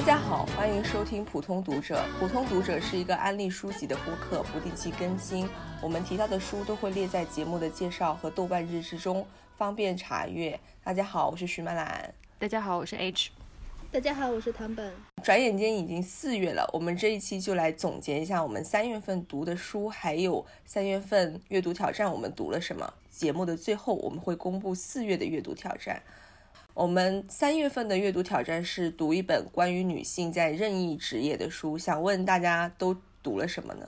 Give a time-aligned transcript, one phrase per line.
[0.00, 2.02] 大家好，欢迎收听普通读者。
[2.18, 5.46] 普通读者是一个安利书籍的播客，不定期更新。
[5.82, 9.26] 我们提到的书都会列在节目的介绍和豆瓣日志中，
[9.58, 10.58] 方便查阅。
[10.82, 12.14] 大家好，我是徐曼兰。
[12.38, 13.28] 大家好，我是 H。
[13.92, 14.90] 大家好，我是唐本。
[15.22, 22.90] 转眼间已经四月了，我们这一期就来总结一下我们三月份读的书，还有三月份阅读挑战我们读了什么。
[23.10, 26.02] 节目的最后，我们会公布四月的阅读挑战。
[26.74, 33.86] 我们三月份的阅读挑战是读一本关于女性在任意职业的书，想问大家都读了什么呢？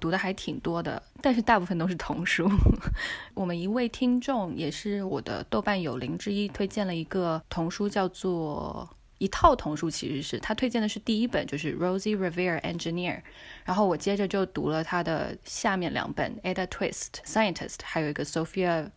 [0.00, 2.48] 读的还挺多的，但是大部分都是童书。
[3.34, 8.88] 我们一位听众也是我的豆瓣友邻之一，推荐了一个童书，叫做。
[9.20, 13.20] 一套童书其实是他推荐的是第一本，就是 Rosie Revere Engineer，
[13.64, 18.88] 然后我接着就读了他的下面两本 Ada Twist Scientist，还有一个 Sophia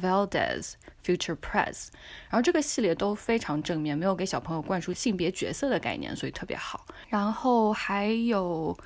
[0.00, 0.74] Valdez
[1.04, 1.88] Future Press，
[2.28, 6.86] 然后这个系列都非常正面，没有给小朋友灌输性别角色的概念，所以特别好。
[7.08, 8.76] 然后还有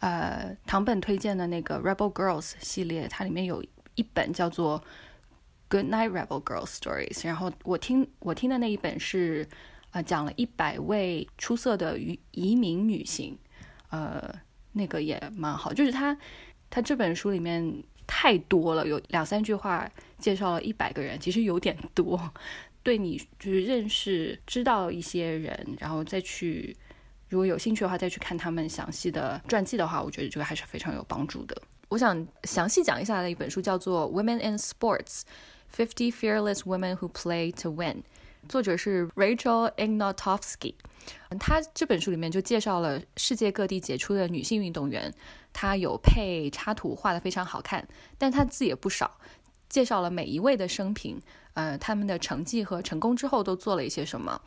[0.00, 3.64] 呃唐本推荐的那个 Rebel Girls 系列，它里面有
[3.94, 4.82] 一本叫做
[5.68, 9.48] Good Night Rebel Girls Stories，然后我听我听的那一本是。
[9.92, 13.38] 呃，讲了一百位出色的移移民女性，
[13.88, 14.22] 呃，
[14.72, 15.72] 那个也蛮好。
[15.72, 16.14] 就是他，
[16.68, 22.20] 他这本书里面太多了，有两三句话介绍了一百个人，其实有点多。
[22.82, 26.76] 对你就是认识、知道一些人，然后再去，
[27.28, 31.60] 如果有兴趣的话，再去看他们详细的传记的话，我觉得这个还是非常有帮助的。
[31.88, 35.22] 我想详细讲一下的一本书叫做《Women in Sports:
[35.74, 37.96] Fifty Fearless Women Who Play to Win》。
[38.48, 40.74] 作者是 Rachel Ignatovsky，
[41.40, 45.12] 他这本书里面就介绍了世界各地杰出的女性运动员，
[45.52, 47.84] 他有配插图，画的非常好看，
[48.16, 49.18] 但他字也不少，
[49.68, 51.20] 介绍了每一位的生平，
[51.54, 54.40] 呃，他们的成绩和成功之后都做了一些什么。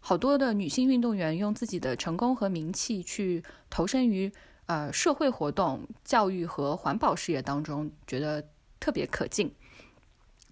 [0.00, 4.30] 好多的女性运动员用自己的成功和名气去投身于
[4.66, 8.44] 呃社会活动、教育和环保事业当中，觉得
[8.78, 9.50] 特别可敬。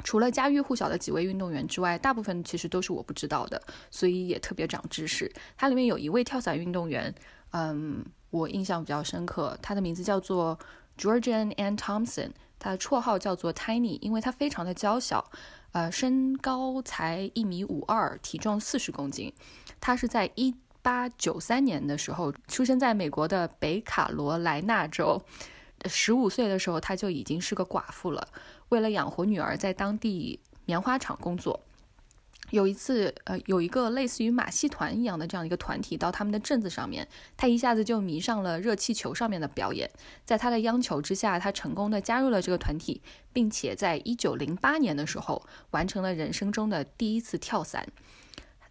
[0.05, 5.31] 除了家喻户晓的几位运动员之外，大部分其实都是我不知道的，所以也特别长知识。
[5.57, 7.15] 它里面有一位跳伞运动员，
[7.51, 10.59] 嗯，我印象比较深刻，他的名字叫做
[10.99, 12.31] Georgian Ann Thompson，
[12.63, 15.29] 他的绰号叫做 Tiny，因为他非常的娇小，
[15.73, 19.33] 呃，身高才一米五二，体重四十公斤。
[19.81, 25.21] 他是在一八九三年的时候出生在美国的北卡罗来纳州，
[25.87, 28.29] 十五岁的时候他就已经是个寡妇了。
[28.69, 31.59] 为了养活女儿，在当地棉花厂工作。
[32.53, 39.91] 有一次，呃，有一个类似于马戏团一样的这样一个团体到他们的镇子上面，他一下子就迷上了热气球上面的表演。
[40.25, 43.03] 在他的央求之下，他成功的加入了这个团体，
[43.33, 47.87] 并且在一九零八年的时候完成了人生中的第一次跳伞。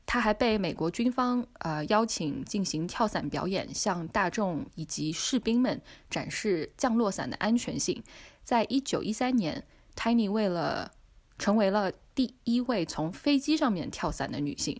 [0.06, 8.04] 他还被美国军方呃邀请进行跳伞表演，向大众以及士兵们展示降落伞的安全性。
[8.44, 9.64] 在一九一三年。
[9.94, 10.90] Tiny 为了
[11.38, 14.80] 成为了第一位从飞机上面跳伞的女性。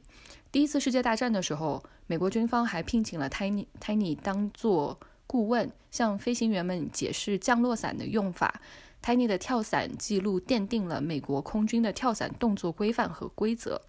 [0.52, 8.62] 第一次世界大战的时候，美国军方还聘请了 Tiny Tiny 当做顾问，向飞行员们解释降落伞的用法。
[9.02, 13.82] Tiny 的跳伞记录奠定了美国空军的跳伞动作规范和规则。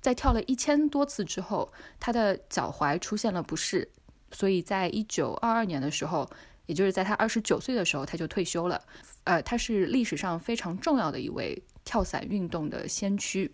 [0.00, 3.88] 在跳了一千多次之后，她的脚踝出现了不适，
[4.32, 6.28] 所以在一九二二年的时候。
[6.66, 8.80] 也就是在他二十九岁的时候，他就退休了。
[9.24, 13.50] 呃，他是历史上非常重要的一位跳伞运动的先驱。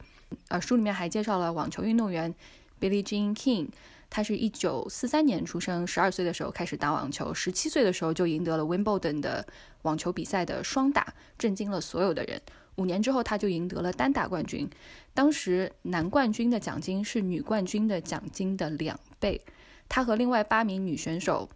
[0.49, 2.35] 呃，书里面还介绍了网球运动员
[2.81, 3.69] Billie Jean King，
[4.11, 9.47] 他是一九四三年出生，十二岁的时候开始打网球，十七岁的时候就赢得了 Wimbledon 的
[9.83, 12.41] 网球比赛的双打，震惊了所有的人。
[12.77, 14.69] 五年之后，他就赢得了单打冠军。
[15.15, 19.41] 当时男冠军的奖金是女冠军的奖金的两倍。
[19.89, 21.49] 他和另外八名女选手。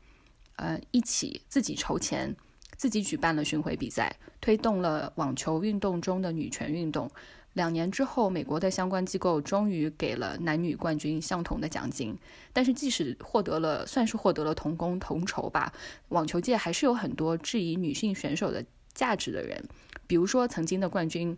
[0.57, 2.37] 呃，一起自己筹钱，
[2.81, 4.11] 自己举办了巡回比赛，
[4.41, 7.11] 推动了网球运动中的女权运动。
[7.53, 12.17] 两年之后，美国的相关机构终于给了男女冠军相同的奖金。
[12.55, 15.71] 但是，即使获得了，算是获得了同工同酬吧，
[16.09, 18.65] 网球界还是有很多质疑女性选手的
[18.95, 19.63] 价值的人。
[20.07, 21.37] 比如说，曾经的冠军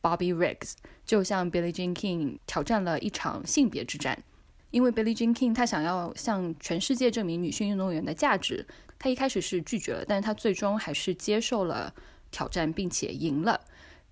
[0.00, 0.72] Bobby Riggs
[1.04, 4.22] 就向 Billie Jean King 挑战了一场性别之战。
[4.70, 8.66] 因为 Billie Jean King 她想要向全世界证明女性运动员的价值，
[8.98, 11.92] 她一开始是拒绝了，但是她最终还是接受了
[12.30, 13.60] 挑战，并且赢了。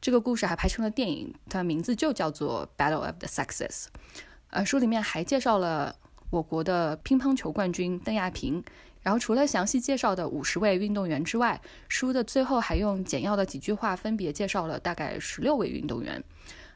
[0.01, 3.69] 这个故事还拍成了电影，它的名字就叫做《Battle of the Sexes》。
[4.51, 5.97] 呃，书里面还介绍了
[6.31, 8.63] 我国的乒乓球冠军邓亚萍。
[9.03, 16.23] 然后除了详细介绍的五十位运动员之外，书的最后还用简要的几句话分别介绍了大概十六位运动员。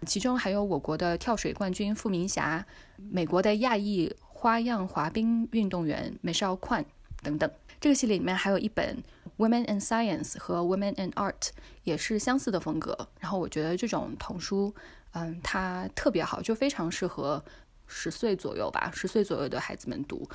[0.07, 2.65] 其中还有我国的跳水冠军傅明霞，
[2.97, 6.85] 美国的亚裔花样滑冰运动员 Michelle Kwan
[7.23, 7.51] 等等。
[7.81, 9.03] 这个系列里面还有一本
[9.39, 11.49] Women in Science 和 Women in Art，
[11.85, 13.09] 也是相似的风格。
[13.19, 14.75] 然后我觉得这种童书，
[15.13, 17.43] 嗯，它特别好，就非常适合
[17.87, 20.29] 十岁左右吧，十岁左右的孩子们读。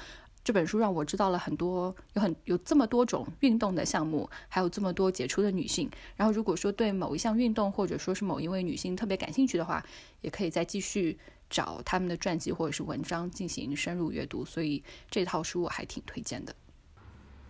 [0.45, 5.89] 这本书让我知道了很多，有很有这么多种运动的项目，还有这么多杰出的女性。
[6.15, 9.83] 然后如果说对某一项运动或者说是某一位女性特别感兴趣的话，
[10.21, 11.18] 也可以再继续
[11.50, 14.45] 找他们的传记或者是文章进行深入阅读。
[14.45, 16.56] 所以这套书我还挺推荐的。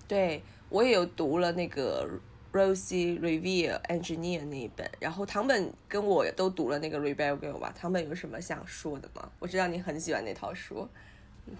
[0.07, 2.09] 对我也有读了那个
[2.53, 7.75] Rosie Revere Engineer 那一本，然后唐本跟我都读了那个 Rebel Girl 吧。
[7.77, 9.29] 唐本有什么想说的吗？
[9.39, 10.87] 我知道你很喜欢那套书。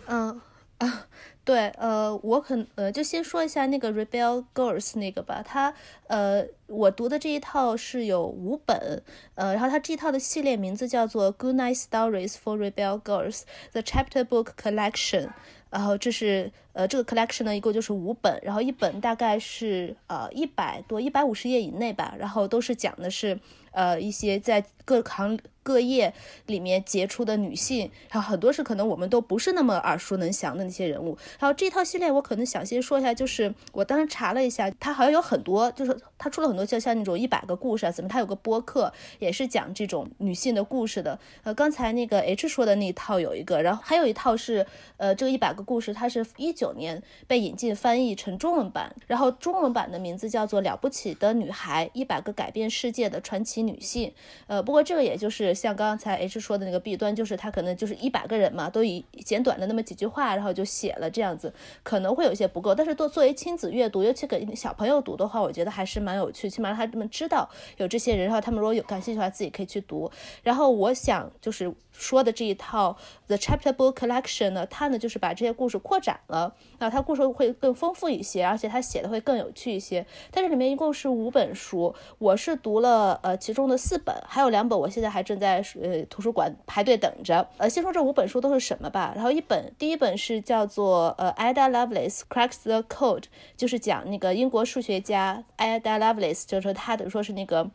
[0.08, 0.40] 嗯。
[0.80, 1.08] 啊，
[1.46, 5.74] 对，呃，我可呃，就先说一下那个 Rebel Girls 那个吧，它
[6.08, 9.02] 呃，我读的这一套是有五本，
[9.36, 15.30] 呃，然后它这一套的系列名字叫做 Good Night Stories for Rebel Girls The Chapter Book Collection，
[15.70, 23.40] 然后这是呃这个 collection 呢一共就是五本，然后一本大概是呃一百多一百五十页以内吧，然后都是讲的是
[23.76, 25.38] 呃一些在各行。
[25.66, 26.14] 各业
[26.46, 31.18] 里面杰出的女性，然后很多是可能我们都不是那么耳熟能详的那些人物。
[31.40, 41.18] 然后这套系列我可能想先说一下，就是我当时查了一下，它好像有很多，就是它出了很多就像那种一百个故事啊，怎么它有个播客也是讲这种女性的故事的。
[41.42, 44.64] 呃，刚才那个 H 说的那一套有一个，然后还有一套是
[44.98, 54.10] 呃这个一百个故事，它是一九年被引进翻译成中文版，然后中文版的名字叫做《了不起的女孩：一百个改变世界的传奇女性》。
[54.48, 55.56] 呃，不过这个也就是。
[55.56, 62.76] 像刚才 H 说的那个弊端，就是他可能就是一百个人嘛，都以简短的那么几句话，然后就写了这样子，可能会有些不够。
[62.76, 70.12] 但是作作为亲子阅读，尤其给小朋友读的话，我觉得还是蛮有趣，起码让他们知道有这些人，然后他们如果有感兴趣的话，自己可以去读。
[70.44, 72.98] 然后我想就是说的这一套
[73.28, 80.06] The Chapter Book Collection 呢，它呢就是把这些故事扩展了，那它故事会更丰富一些，而且它写的会更有趣一些。
[80.32, 85.66] 但是里面一共是五本书，我是读了呃其中的四本，还有两本我现在还正在。
[85.82, 87.48] 呃图书馆排队等着。
[87.58, 89.14] 呃，先说这五本书都是什么吧。
[89.16, 93.26] 然后一本，第一本是叫做呃 Ada Lovelace Cracks the Code，
[93.56, 97.70] 就是讲那个英国数学家 Ada Lovelace，就是说他等于说是那个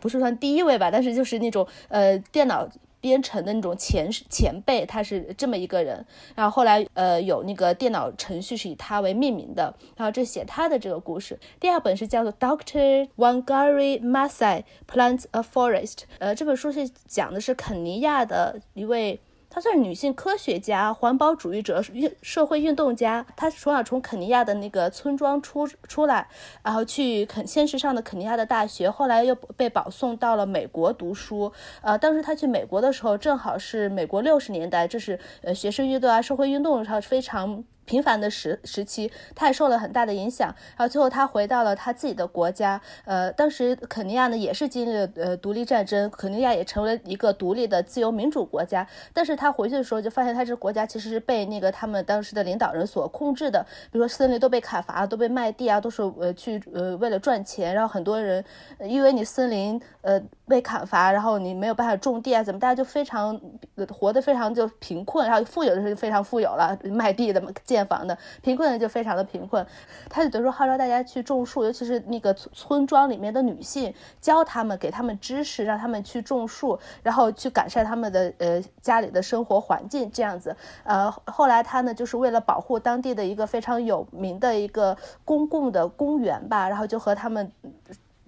[0.00, 2.68] 不是算第一位吧，但是就是那种呃电脑。
[3.00, 6.04] 编程的那种前前辈，他是这么一个人，
[6.34, 11.38] 然后后来呃有那个电脑程序是以他为命名的，然后这写他的这个故事。
[11.58, 19.20] 第二本是叫做 Doctor Wangari Maathai Plants a Forest，呃这本书是讲的是肯尼亚的一位。
[19.50, 23.26] 她算是女性科学家、环保主义者、运社会运动家。
[23.36, 26.28] 她从小从肯尼亚的那个村庄出出来，
[26.62, 31.52] 然后去肯先是上的肯尼亚的大学，后来又被保送到了美国读书。
[31.82, 37.64] 呃，当时她去美国的时候，正好是美国六十年代，这是呃学生运动啊、社会运动上非常。
[37.90, 40.46] 频繁的时时期，他也受了很大的影响。
[40.76, 42.80] 然后最后他回到了他自己的国家。
[43.04, 48.86] 呃，当时肯尼亚呢也是经历了呃独立战争，肯尼亚也成为一个独立的自由民主国家。
[49.12, 53.66] 但是他回去的时候就发现，他这个国家其实是被那个他们当时的领导人所控制的。
[53.90, 57.74] 比如说森林都被砍伐，都被卖地啊，都是呃去呃为了赚钱。
[57.74, 58.44] 然后很多人
[58.84, 63.40] 因为你森林呃被砍伐，然后你没有办法种地啊，怎么大家就非常
[63.88, 67.79] 活得非常就贫困，然后富有的是非常富有了，卖地的建。
[67.80, 69.66] 建房的贫困的就非常的贫困，
[70.10, 80.54] 他就等于说号召大家去种树，尤其是那个村庄里面的女性，教他们，给他们知识，让他们去种树，然后去改善他们的呃家里的生活环境，这样子。
[80.84, 87.50] 呃，后来他呢，就是为了保护当地的一个非常有名的一个公共的公园吧，然后就和他们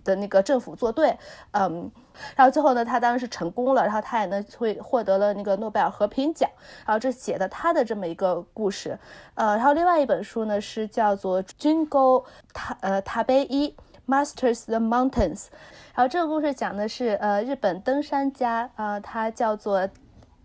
[0.04, 1.16] 的那个政府作对，
[1.52, 1.90] 嗯。
[2.36, 6.48] 然后最后呢，他当然是成功了，然后他也呢会获得了那个诺贝尔和平奖。
[6.84, 8.98] 然后这写的他的这么一个故事，
[9.34, 13.74] 呃，然后另外一本书呢是叫做《军沟塔呃塔贝伊
[14.06, 15.44] Masters the Mountains》，
[15.94, 19.88] 然后这个故事讲的是呃日本登山家啊，他叫做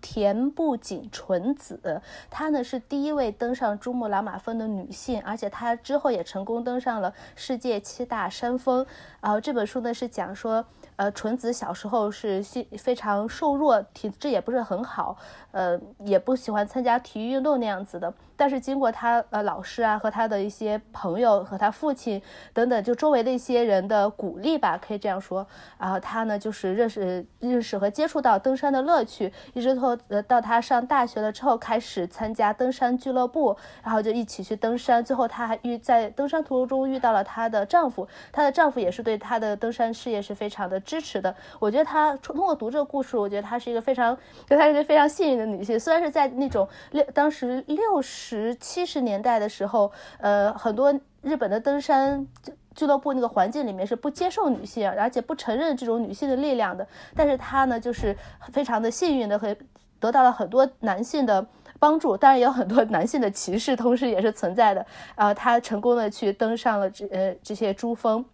[0.09, 8.85] 田不仅纯子，她呢是第一位登上珠穆朗玛峰的女性，而且她之后也成功登上了世界七大山峰。
[9.19, 10.65] 然后这本书呢是讲说。
[10.97, 15.15] 呃，纯子小时候是非非常瘦弱，体质也不是很好，
[15.51, 18.13] 呃，也不喜欢参加体育运动那样子的。
[18.39, 22.21] 但是经过他呃老师啊和他的一些朋友和他父亲
[22.53, 25.45] 等等，就周围的一些人的鼓励吧，可以这样说。
[25.79, 35.03] 然后他呢就是认识认识和接触到登山的乐趣，一直到呃到他上大学了之后开始参加登山俱乐部，然后就一起去登山。
[35.03, 41.35] 最后他还遇在登山途中遇到了她的丈夫，她的丈夫也是对她的登山事业是非常的支持的。
[41.59, 44.17] 我觉得她通过读这个故事，我觉得她是一个非常，
[44.49, 45.79] 就她是一个非常幸运的女性。
[45.79, 52.25] 虽然是在那种六当时六十七十年代的时候，呃，很多日本的登山
[52.73, 56.87] 俱乐部那个环境里面是不接受女性，而且不承认这种女性的力量的。
[57.13, 58.17] 但是她呢，就是
[58.51, 59.55] 非常的幸运的和
[59.99, 61.45] 得到了很多男性的。
[61.79, 64.83] 帮助当然也有很多男性的歧视，同时也是存在的。
[65.13, 68.25] 呃，他成功的去登上了这呃这些珠峰，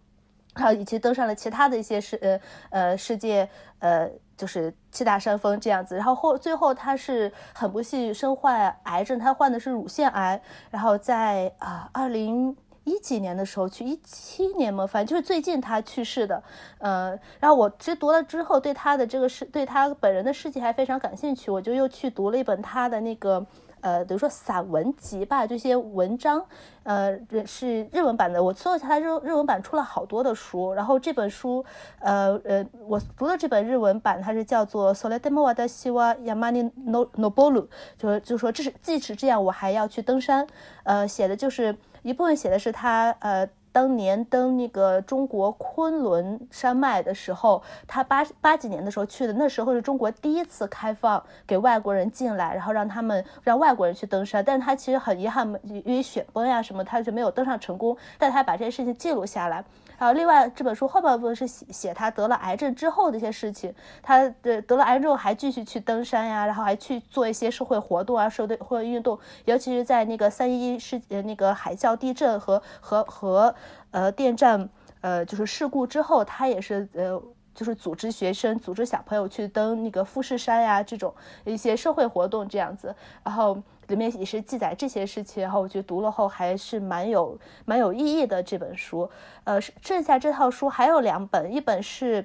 [0.54, 5.96] 还有以及登上了其他的一些世呃呃世界呃就是七大山峰这样子。
[5.96, 10.40] 然后后最后他是很不幸身患癌症，他患的是乳腺癌。
[10.70, 12.56] 然后在啊二零。
[12.86, 16.42] 一几年的时候去，一七年嘛，反正就是最近他去世的，
[16.76, 23.46] 呃，然后我其实读了之后，对他的这个事，对他本人的事迹还非常感兴趣，我就又去读了一本他的那个，
[23.84, 26.42] 呃，比如说散文集吧，这些文章，
[26.84, 31.62] 呃，是日文版的，我搜了一下，它日日文版出了好多的书，然后这本书，
[31.98, 37.62] 呃呃，我读的这本日文版，它是叫做《Soledemo wa da siwa yamani no nobolu》，
[37.98, 40.46] 就是就说这是即使这样，我还要去登山，
[40.84, 41.76] 呃，写的就是。
[42.04, 59.64] 一部分写的是他，呃，当年登那个中国昆仑山脉的时候，他八八几年的时候去的，那时候是中国第一次开放给外国人进来，然后让他们让外国人去登山，但是他其实很遗憾，因为雪崩呀什么，他就没有登上成功，但他把这些事情记录下来。
[59.98, 63.72] 然后，另外这本书后半部分是写写他得了癌症之后的一些事情。
[64.02, 69.18] 他的得了癌症之后还继续去登山呀，然后还去做一些社会活动啊，社会运动。
[69.44, 73.54] 尤其是在那个三一事呃那个海啸、地震和和和
[73.92, 74.68] 呃电站
[75.00, 77.20] 呃就是事故之后，他也是呃
[77.54, 82.94] 就是组织学生、组织小朋友去登那个富士山呀这种一些社会活动这样子。
[83.22, 83.62] 然后。
[83.88, 89.10] 里面也是记载这些事情，然后我觉得读了后还是蛮有蛮有意义的这本书。
[89.44, 92.24] 呃，剩下这套书还有两本，一本是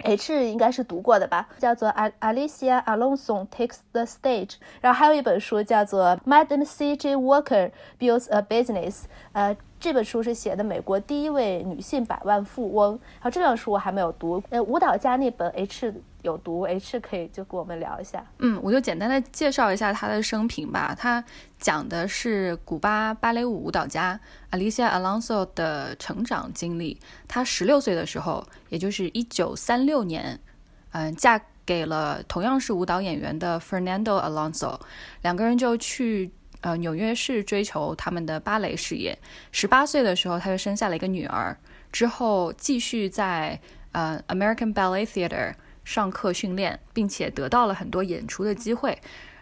[0.00, 1.88] H 应该是读过的吧，叫做
[2.20, 9.56] Alicia Alonso Takes the Stage，然后还有一本书叫做 Madam C J Walker Builds a Business，呃。
[9.82, 14.40] 这本书是写的美国第一位女性百万富翁，然后这本书我还没有读。
[14.50, 18.24] 呃，舞蹈家那本 H 有读，H 可以就跟我们聊一下。
[18.38, 20.94] 嗯，我就简单的介绍一下她的生平吧。
[20.96, 21.24] 她
[21.58, 24.20] 讲的是古巴芭蕾舞舞蹈家
[24.52, 26.96] Alicia Alonso 的成长经历。
[27.26, 30.38] 她十六岁的时候，也就是一九三六年，
[30.92, 34.78] 嗯，嫁给了同样是舞蹈演员的 Fernando Alonso，
[35.22, 36.30] 两个人就去。
[36.62, 39.18] 呃，纽约市追求他们的芭蕾事业。
[39.50, 41.56] 十八岁的时候，他就生下了一个女儿。
[41.90, 45.54] 之后继续在呃 American Ballet Theater
[45.84, 48.96] 上课训练，并且得到了很多演出的机会，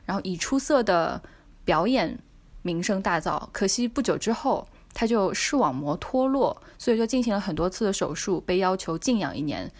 [0.06, 1.22] 然后以出色的
[1.64, 2.18] 表演
[2.62, 3.46] 名声大噪。
[3.52, 9.70] 可惜不久之后，他就视网膜脱落，所以就进行了很多次的手术，被要求静养一年。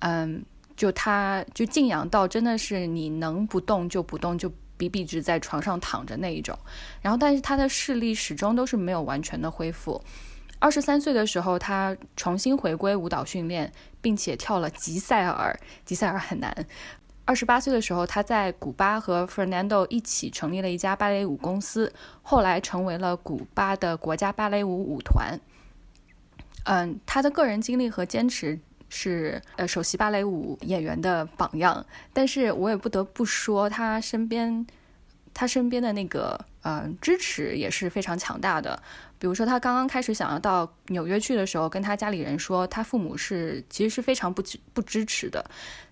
[0.00, 0.44] 嗯，
[0.76, 4.52] 就他就静养到真的是你能不动就不动就。
[4.78, 6.58] 笔笔直在床上躺着那一种，
[7.02, 10.02] 然后但是他的视力始终都是没有完全的恢复。
[10.60, 15.58] 二十三岁的时候，他重新回归舞蹈训练，并且跳了吉赛尔。
[15.84, 16.66] 吉赛尔很难。
[17.24, 21.92] 二十八岁的时候，他在古巴和 Fernando 一起成立了一家芭蕾舞公司，
[22.22, 25.38] 后来成为了古巴的国家芭蕾舞舞团。
[26.64, 28.58] 嗯，他的个人经历和坚持。
[28.88, 34.66] 是呃，首席芭蕾舞演员的榜样，但是我也不得不说，他身边，
[35.34, 38.82] 他身边的那个呃支持也是非常强大的。
[39.18, 45.44] 比如说，他刚刚开始想要到纽约去的时候，跟他家里人说，他父母是其实是非常不支不支持的。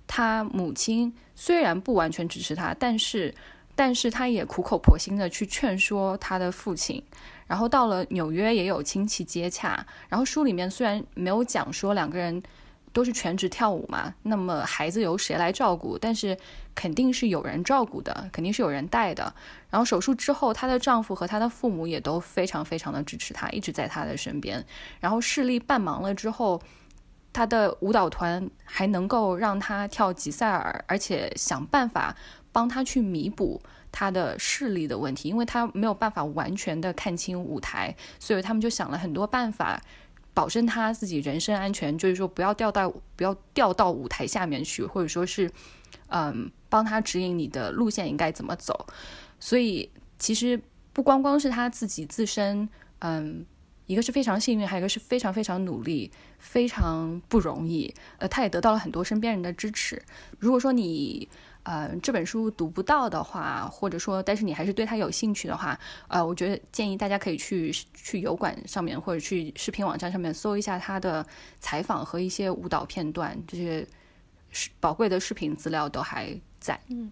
[0.07, 3.35] 他母亲虽然不完全支持他，但是
[3.75, 7.03] 但是他也苦口婆心的去劝说他的父亲。
[7.47, 9.87] 然后到了纽约，也有亲戚接洽。
[10.09, 12.43] 然后书里面虽然没有讲说两个人。
[12.97, 15.99] 都是全职跳舞嘛，那么孩子由谁来照顾？
[15.99, 16.35] 但是
[16.75, 19.35] 肯定是有人照顾的，肯定是有人带的。
[19.69, 24.65] 然后手术之后，她的丈夫和她的父母也都非常非常的支持她，一直在她的身边。
[24.99, 26.59] 然后视力半盲了之后，
[27.35, 32.17] 她的舞蹈团还能够让她跳吉赛尔，而且想办法
[32.51, 33.61] 帮她去弥补
[33.93, 39.83] 她的视力的问题，因为她没有办法完全的看清舞台，所以他们就想了很多办法。
[40.37, 45.51] 保证他自己人身安全，就是说不要掉到不要掉到舞台下面去，或者说是，
[46.09, 48.87] 嗯，帮他指引你的路线应该怎么走。
[49.41, 50.61] 所以其实
[50.93, 53.47] 不光光是他自己自身，嗯，
[53.87, 57.95] 一个是非常幸运，还有一个是非常非常努力，非常不容易。
[58.19, 60.03] 呃，他也得到了很多身边人的支持。
[60.39, 61.27] 如果说你
[61.67, 71.27] 呃这本书读不到的话，或者说但是你还是对它有兴趣的话，呃，我觉得建议大家可以去去油管上面或者去视频网站上面搜一下他的
[71.59, 73.85] 采访和一些舞蹈片段，这些
[74.51, 76.79] 是宝贵的视频资料都还在。
[76.89, 77.11] 嗯，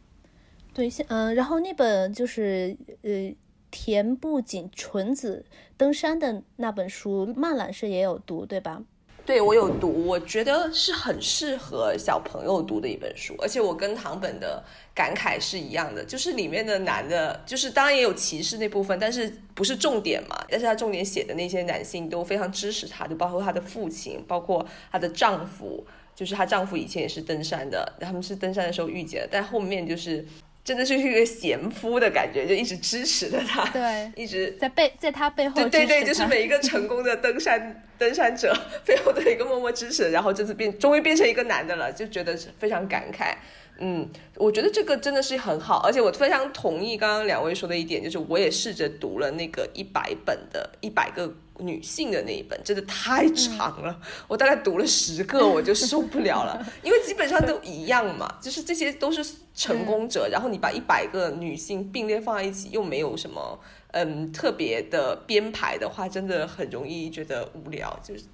[0.73, 3.35] 对，现嗯，然后那本就是呃
[3.73, 5.45] 田部井纯子
[5.77, 8.81] 登山的那本书，漫览是也有读，对吧？
[9.27, 14.63] 对，我有读，我觉得是很适合小朋友读的一本书，而且我跟唐本的
[14.95, 20.45] 感慨是一样的，就是里面的男的，就是当然也有歧视那部分，但是不是重点嘛？
[20.51, 30.27] 但是他重点写的那些男性都非常支持他，就包括他的父亲，包括她的丈夫，就是她丈夫以前也是登山的，他们是登山的时候遇见的，但后面就是。
[30.65, 38.57] 真的就是一个贤夫的感觉，就一直支持着他，对，一直在背在他背后，对对对，就是每一个成功的登山登山者
[38.87, 43.35] 背后的一个默默支持，然后这次变终于变成一个男的了，就觉得非常感慨。
[43.79, 51.35] 嗯，我觉得这个真的是很好，而且我非常同意刚刚两位说的一点，就是我也试着读了那个一百本的一百个。
[51.59, 63.59] 女性的那一本真的太长了，我大概读了十个我就受不了了， 因为基本上都一样嘛，就是这些都是成功者，然后你把一百个女性并列放在一起，又没有什么
[63.93, 68.25] 嗯特别的编排的话，真的很容易觉得无聊，就是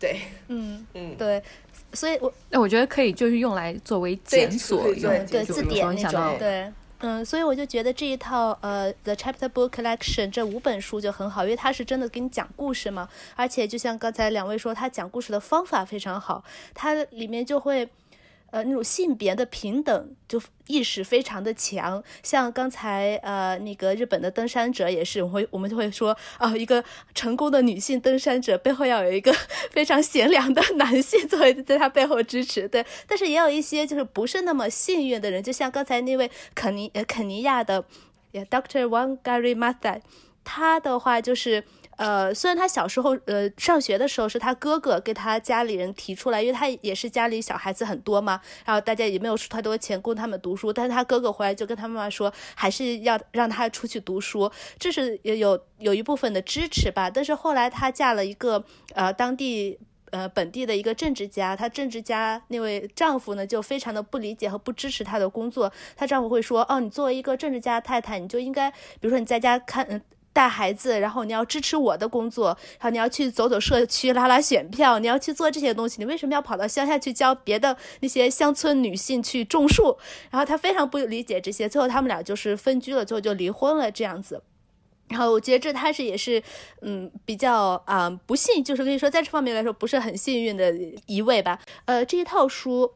[0.00, 1.14] 对，嗯嗯。
[1.16, 1.40] 对，
[1.92, 6.72] 所以我那我觉得可以就是用来作为检索用，对字典那种，对。
[6.98, 16.42] 嗯，所以我就觉得这一套呃，The Chapter Book Collection 这五本书就很好，因为它是真的给你讲故事嘛，而且就像刚才两位说，他讲故事的方法非常好，
[16.74, 17.88] 它里面就会。
[18.50, 26.82] 呃，那种性别的平等就意识非常的强，像刚才呃那个日本的登山者也是，我会我们就会说啊，一个
[27.14, 29.32] 成功的女性登山者背后要有一个
[29.70, 32.84] 非常贤良的男性作为在他背后支持，对。
[33.06, 37.84] 但是也有一些就是不是那么幸运的人，就像刚才那位肯尼呃肯尼亚的
[38.32, 40.00] ，Doctor Wangari Matha，
[40.44, 41.64] 他的话就是。
[41.96, 57.08] 呃，虽然他小时候，呃，上学的时候是他哥哥给他家里人提出来，因为他也是家里小孩子很多嘛，然后大家也没有出太多钱供他们读书，但是他哥哥回来就跟他妈妈说，还是要让他出去读书，这是有有一部分的支持吧。
[57.08, 58.62] 但是后来她嫁了一个
[58.94, 59.78] 呃当地
[60.10, 70.02] 呃本地的一个政治家，她政治家那位丈夫呢就非常的不理解和不支持她的工作，她丈夫会说，哦，你作为一个政治家太太，你就应该，比如说你在家看。
[70.36, 79.96] 带孩子，然后你要支持我的工作，然后你要去走走社区拉拉选票，你要去做这些东西，你为什么要跑到乡下去教别的那些乡村女性去种树？
[80.30, 84.42] 然后他非常不理解这些，最后他们俩就是分居了，最后就离婚了这样子。
[85.08, 86.42] 然后我觉得这他是也是，
[86.82, 90.70] 嗯，比较啊不幸，就是可以说在这方面来说不是很幸运的
[91.06, 91.58] 一位吧。
[91.86, 92.92] 呃，这一套书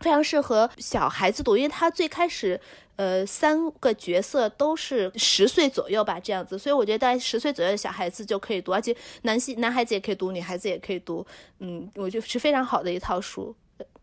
[0.00, 2.60] 非常适合小孩子读，因为他最开始。
[2.96, 11.24] 呃，三个角色都是十岁左右吧，这样子，所以我觉得大概十岁左右的小孩子就可以读，而且男性男孩子也可以读，女孩子也可以读，
[11.58, 13.54] 嗯，我觉得是非常好的一套书，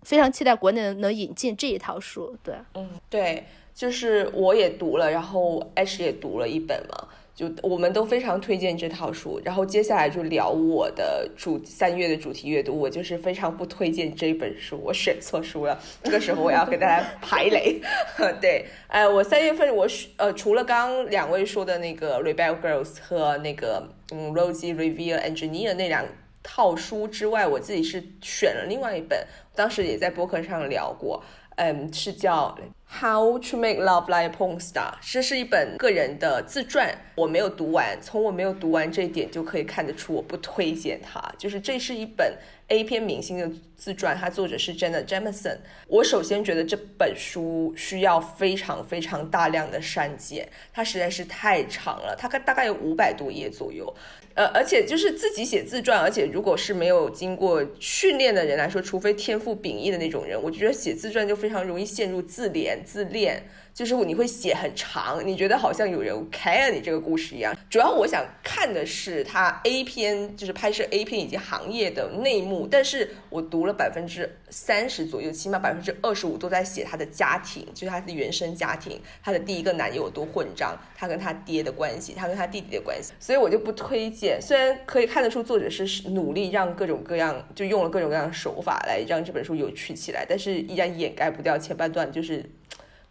[0.04, 2.38] 非常期待国内能引进这一套书。
[2.44, 7.08] 对，嗯，对，就是我也读了，然后艾诗也读了一本嘛。
[7.36, 12.80] 就我们都非常推荐这套书，然后接下来就聊我的主三月的主题阅读。
[12.80, 15.80] 我就是非常不推荐这本书，我选错书了。
[16.04, 17.82] 这个时候我要给大家排雷。
[18.40, 26.06] 对，哎，我三月份我呃除了刚两位说的那个 Rebel Girls 和那个嗯 Rosie Revere Engineer 那两
[26.44, 31.24] 套书之外，我自己是选了另外一本，当时也在博客上聊过。
[31.56, 32.58] 嗯，是叫
[33.00, 42.38] How to Make Love Like a Porn Star，这是一本个人的自传，我没有读完，从我没有读完这一点就可以看得出我不推荐它，就是这是一本。
[42.70, 45.58] A 片明星的自传，它作者是 Jenna Jameson。
[45.88, 53.94] 我首先觉得这本书需要非常非常大量的删减，它实在是太长了，它大概有五百多页左右。
[54.36, 63.44] 呃，而且就是自己写自传，而且如果是没有经过训练的人来说，除非天赋秉异的那种人，我觉得写自传就非常容易陷入自怜自恋。
[63.74, 67.58] 就是你会写很长，你觉得好像有人 care 你这个故事一样。
[67.72, 72.68] 主要我想看的是他 A 片，就是拍摄 A 片以及行业的内幕。
[72.70, 83.14] 但是我读了百分之三十左右，起码百分之二十五都在写他的家庭，就是他的原生家庭，他的第一个男友多混账，他跟他爹的关系，他跟他弟弟的关系。
[83.20, 84.23] 所以我就不推荐。
[84.42, 92.44] 虽然可以看得出作者是努力让各种各样，就用了各种各样的手法来让这本书有趣起来，但是依然掩盖不掉前半段就是。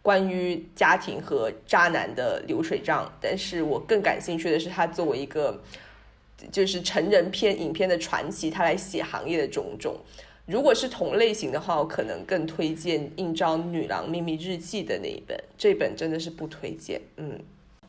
[0.03, 5.57] 关于家庭和渣男的流水账，但是我更感兴趣的是他作为一个
[6.51, 9.95] 就是成人片影片的传奇，他来写行业的种种。
[10.45, 16.99] 如果是同类型的话，我可能更推荐《应招女郎秘密日记》的那一本，这本真的是不推荐。
[17.15, 17.39] 嗯，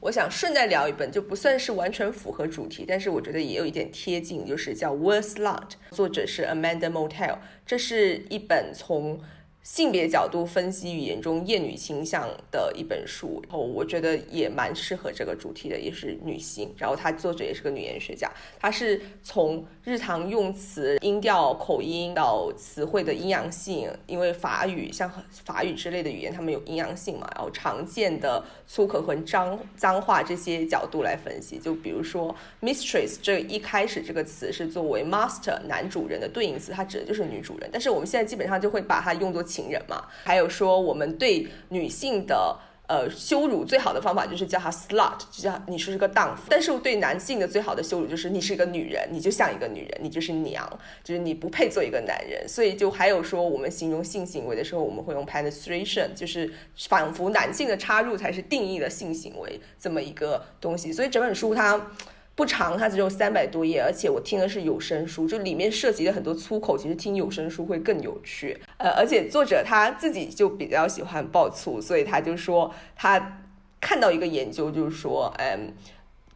[0.05, 9.19] 我想顺带聊一本，就不算是完全符合主题，但是我觉得也有一点贴近，就是叫《Worst Lot》，作者是 Amanda Motel，这是一本从。
[9.64, 16.70] 性别角度分析语言中厌女倾向的一本书，然后我觉得也蛮适合这个主题的，也是女性。
[16.77, 31.57] 然后她作者也是个女言学家，她是从日常用词、音调、口音到词汇的阴阳性，因为法语像法语之类的语言，它们有阴阳性嘛，然后常见的粗口和脏脏话这些角度来分析。
[31.57, 39.42] 就比如说 mistress 这一开始这个词是作为 master 男主人的对应词，它指的就是女主人，但是我们现在基本上就会把它用作。
[39.55, 46.43] 情人嘛，还有说我们对女性的呃羞辱最好的方法就是叫她 slut，就叫你是个荡妇。
[46.49, 50.69] 但是对男性的最好的羞辱就是你是一个女人，你就像一个女人，你就是娘，
[51.05, 52.49] 就是你不配做一个男人。
[52.49, 56.53] 所以就还有说我们形容性行为的时候，我们会用 penetration，就是
[56.88, 60.93] 仿佛男性的插入才是定义的性行为这么一个东西。
[60.93, 61.90] 所以整本书它。
[62.35, 68.61] 不长，它只有三百多页，而且我听的是有声书，就里面涉及的很多粗口，其实听有声书会更有趣。
[68.79, 73.40] 呃，而且作者他自己就比较喜欢爆粗，所以他就说他
[73.81, 75.73] 看到一个研究，就是说，嗯。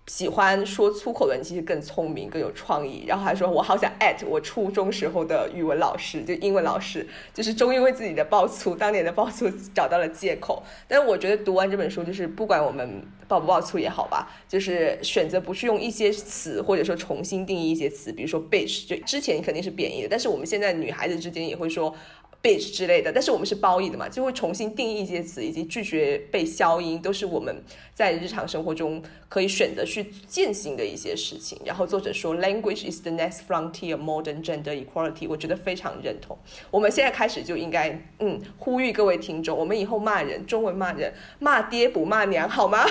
[0.08, 3.04] 喜欢说粗口的人其实更聪明、更有创意。
[3.06, 10.62] 然后还说，我好想 at 我初中时候的语文老师，就英文老师，就是终于为自己的爆粗、当年的爆粗找到了借口。
[10.88, 21.94] 但是我觉得读完这本书，就是不管我们爆不爆粗也好吧，就是选择不去用一些词，或者说重新定义一些词，比如说 bitch，就之前肯定是贬义的，但是我们现在女孩子之间也会说。
[22.42, 31.60] Bitch 之类的，但是我们是褒义的嘛，就会重新定义一些词，以及拒绝被消音，都是我们在日常生活中可以选择去践行的一些事情。
[31.64, 36.38] 然后作者说，language is the next frontier of modern gender equality，我觉得非常认同。
[36.70, 42.86] 我们现在开始就应该，嗯，呼吁各位听众，我们以后骂人，中文骂人，骂爹不骂娘，好吗？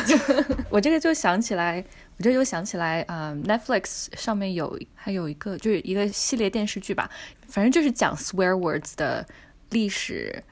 [0.70, 1.84] 我这个就想起来。
[2.18, 7.08] 我这又想起来，嗯，Netflix 上面有还有一个就是一个系列电视剧吧，
[7.46, 9.24] 反正就是讲 swear words 的
[9.70, 10.42] 历史。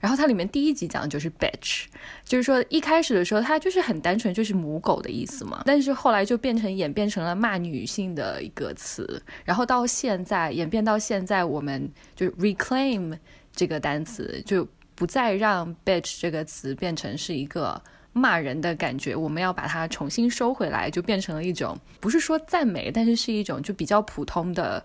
[0.00, 1.86] 然后它里面第一集讲的就是 bitch，
[2.26, 13.18] 就是说一开始的时候它就是很单纯就是母狗的意思嘛，但是后来就变成演变成了骂女性的一个词，然后到现在演变到现在，我们就 reclaim
[13.50, 17.82] 这个单词，就不再让 bitch 这个词变成是一个。
[18.14, 24.82] 骂人的感觉，我们要把它重新收回来，就变成了一种不是说赞美，但是是一种就比较普通的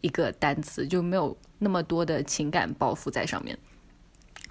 [0.00, 3.56] 一个单词，就没有那么多的情感包袱在上面。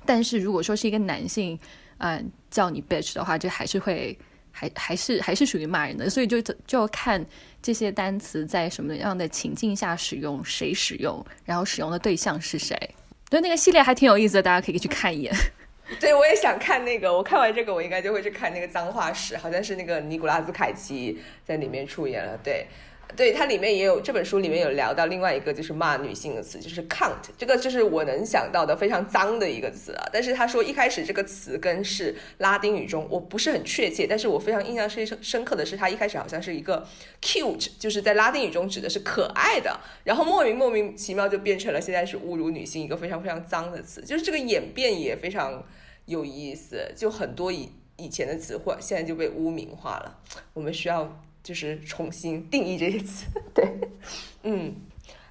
[0.05, 1.59] 但是如果说是一个男性，
[1.97, 4.17] 嗯，叫你 bitch 的话，就还是会
[4.51, 7.25] 还还是还是属于骂人的，所以就就看
[7.61, 12.77] 这些单词在什么样的情境下使用，谁使用，然后使用的对象是谁。
[13.29, 15.33] 对，那个系列还挺有意思的，大家可以去看一眼。
[15.99, 17.11] 对，我也想看那个。
[17.11, 22.37] 我看完这个，我应该就会去看那个脏话史，好像是那个尼古拉斯凯奇在里面出演了。
[22.43, 22.67] 对，
[23.15, 30.07] 对，它里面也有这本书里面有聊到另外一个就是骂女性的词，就是 cunt，这个就是我能想到的非常脏的一个词啊。
[30.13, 36.87] 但是他说一开始这个词根是拉丁语中，我不是很确切，但是我非常印象深深刻的是，它一开始好像是一个
[37.19, 45.63] cute，就是在拉丁语中指的是可爱的，然后莫名莫名其妙就变成了现在是侮辱女性一个非常非常脏的词，就是这个演变也非常。
[46.09, 50.19] 有意思，就很多以以前的词汇现在就被污名化了。
[50.53, 53.25] 我们需要就是重新定义这些词。
[53.53, 53.79] 对，
[54.43, 54.75] 嗯，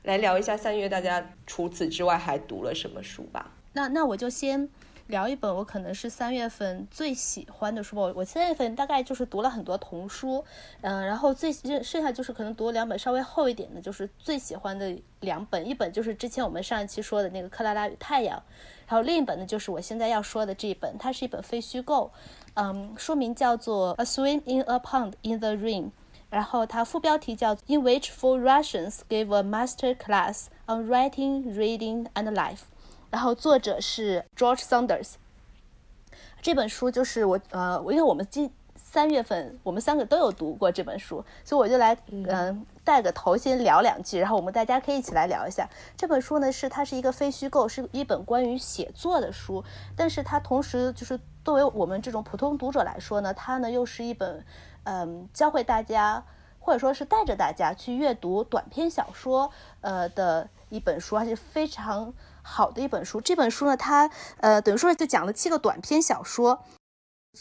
[0.04, 3.52] 来聊一下三月大家除此之外还读了什么书吧。
[3.72, 4.68] 那那我就先。
[5.08, 8.02] 聊一本我可能是三月份最喜欢的书吧。
[8.02, 10.44] 我我三月份大概就是读了很多童书，
[10.82, 15.66] 嗯，然后最剩下就是可能读了两本稍微厚一点的，就是最喜欢的两本。
[15.66, 18.38] 一本就是之前我们上一期说的那个《克拉拉与太阳》，
[18.86, 22.10] 然后另一本呢就是我现在要说的这一本，它是一本非虚构，
[22.54, 25.84] 嗯，书名叫做《A Swim in a Pond in the Rain》，
[26.28, 32.56] 然后它副标题叫《In which four Russians gave a master class on writing, reading and life》。
[33.10, 35.14] 然后作者是 George Saunders，
[36.42, 46.52] 这本书就是我呃，因为我们今三月份我们三个都有读过这本书，所以我就来嗯带个头先聊两句，然后我们大家可以一起来聊一下这本书呢。
[46.52, 49.64] 是它是一个非虚构，是一本关于写作的书，
[49.96, 54.44] 但是它同时就是作为我们这种普通读者来说呢，它呢又是一本
[54.84, 56.24] 嗯教会大家
[56.58, 62.12] 或者说是带着大家去阅读短篇小说呃的一本书，而且非常。
[62.50, 66.64] 好的一本书，这本书呢，它呃等于说就讲了七个短篇小说，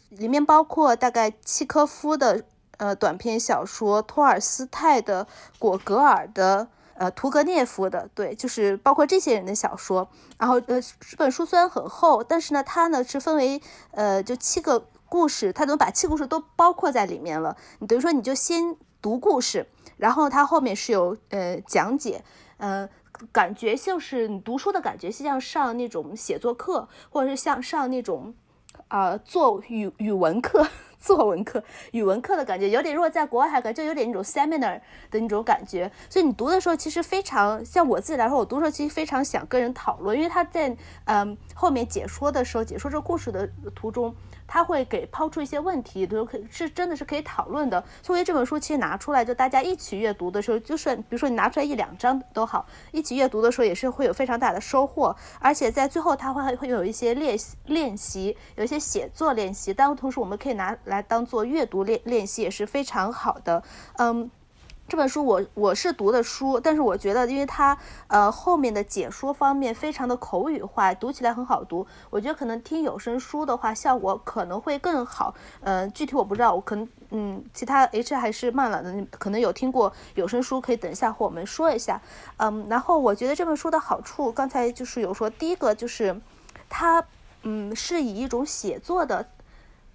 [0.10, 2.43] 里面包括大概契科夫的
[2.76, 5.26] 呃短篇小说，托尔斯泰的、
[5.58, 10.10] 果格尔的，呃屠格涅夫的，对，就是包括这些人的小说。
[10.38, 17.56] 然后呃，这本书虽然很厚，但是呢，它呢是分为呃就七个故事，它能把七个故事都包括在里面了。
[17.80, 22.24] 你等于说你就先读故事，然后它后面是有呃讲解，
[22.58, 22.88] 呃。
[23.32, 28.34] 感觉就是你读书的感觉，像上那种写作课，或者是像上那种，
[28.88, 30.68] 啊，做语语文课、
[31.00, 35.92] 作文课、语文课的感觉，有点如果在国外还感觉就有点那种 seminar 的那种感觉。
[36.10, 40.76] 所以你读的时候，其实非常像我自己来说，我读的时候其实非常想跟人讨论，因为他在
[41.06, 44.16] 嗯后面解说的时候，解说这个故事的途中。
[44.48, 47.84] 他会给抛出一些问题，都可是真的是可以讨论的。
[48.02, 55.16] 所以这本书其实拿出来，就大家一起阅读的时候，就是比如说你拿出来一两章都好，一起阅读的时候也是会有非常大的收获。
[55.40, 63.62] 而且在最后，他会会有一些练习练习，有一些写作练习，但同时我们可以拿来当做阅读练练习，也是非常好的。
[63.98, 64.32] 嗯。
[64.88, 71.86] 这本书我我是读的书，但是我觉得，因为它呃后面的解说方面非常的口语化，读起来很好读。
[72.10, 75.36] 我觉得可能听有声书的话，效果可能会更好。
[75.60, 82.02] 呃，具体我不知道，我可能嗯，其他 H 还是慢了的，可能有听过有声书，可以等一下和我们说一下。
[82.38, 86.21] 嗯，然后我觉得这本书的好处，刚才就是有说，第一个就是
[86.69, 87.04] 它
[87.41, 89.28] 嗯是以一种写作的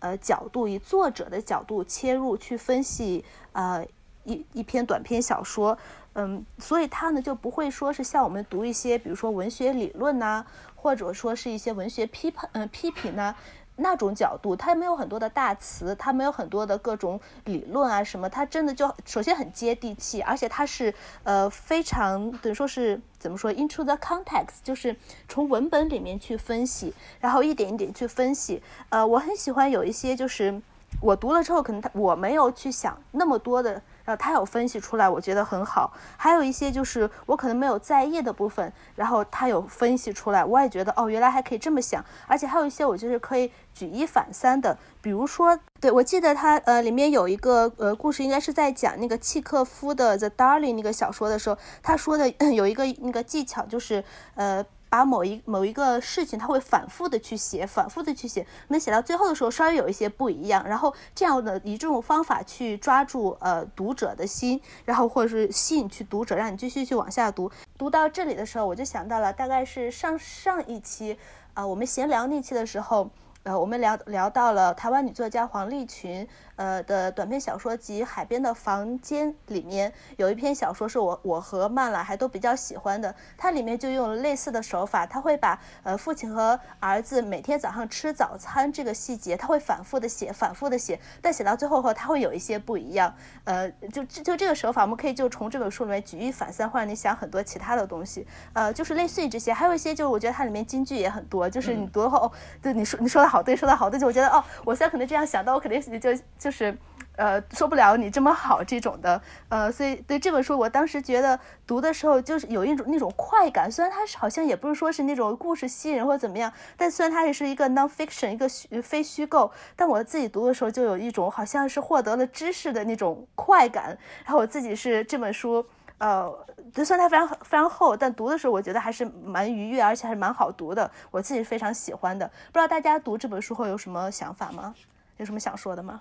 [0.00, 3.86] 呃角度，以作者的角度切入去分析呃。
[4.24, 5.76] 一一篇短篇小说，
[6.14, 13.34] 嗯，所以它呢就不会说是像我们读一些，比如说文学理论呐，或者说是一些文学批判，嗯，批评呐。
[13.76, 24.94] 那种角度，它没有很多的大词，它没有很多的各种理论啊什么，它真的就首先很接地气，而且它是呃非常等于说是怎么说，into the context，就是
[25.26, 28.62] 从文本里面去分析，然后一点一点去分析。
[28.90, 30.60] 呃，我很喜欢有一些就是
[31.00, 33.80] 我读了之后，可能他我没有去想那么多的。
[34.04, 35.92] 然后他有分析出来，我觉得很好。
[36.16, 42.04] 还有一些就是我可能没有在意的部分，然后他有分析出来，我也觉得哦，原来还可以这么想。
[42.26, 54.64] 而且还有一些我就是可以举一反三的，比如说，对我记得他呃里面有一个呃故事，应该是在讲那个契诃夫的《The Darling》那个小说的时候，他说的 有一个那个技巧就是呃。
[54.92, 60.62] 把某一某一个事情，他会反复的去写，反复的去写，那写到最后的时候，稍微有一些不一样。
[60.68, 67.50] 然后这样的以这种方法去抓住呃读者的心，然后或者是吸引去读者，让你继续去往下读。
[67.78, 71.16] 读到这里的时候，我就想到了，大概是上上一期
[71.54, 73.08] 啊，我们闲聊那期的时候，
[73.44, 76.28] 呃，我们聊聊到了台湾女作家黄丽群。
[76.56, 93.14] 呃的短篇小说集《海边的房间》里面有一篇小说是我我和曼兰还都比较喜欢的，它里面就用了类似的手法，他会把呃父亲和儿子每天早上吃早餐这个细节，他会反复的写，反复的写，但写到最后后，他会有一些不一样。
[93.44, 106.10] 呃，就就这个手法，我们可以就从这本书里面举一反三，或者你想很多其他的东西，呃，就是类似于这些，还有一些就是我觉得它里面金句也很多，就是你读后，哦，对你说你说的好，对，说的好，对，就我觉得哦，我现在可能这样想到，我肯定是就。
[106.42, 106.76] 就是，
[107.14, 113.70] 呃，说不了你这么好这种的，呃，所以对这本书，我当时觉得读的时候就是有一种那种快感。
[113.70, 123.96] 虽然它是好像也不是说是那种故事吸引人或者怎么样，但虽然它也是一个 nonfiction，一个虚非虚构，但我自己读的时候就有一种好像是获得了知识的那种快感。
[124.24, 125.64] 然后我自己是这本书，
[125.98, 126.28] 呃，
[126.74, 130.90] 就算它非常非常厚，但读的时候我觉得还是蛮愉悦，而且还是蛮好读的。
[131.12, 132.26] 我自己非常喜欢的。
[132.26, 134.74] 不知道大家读这本书后有什么想法吗？
[135.18, 136.00] 有什么想说的吗？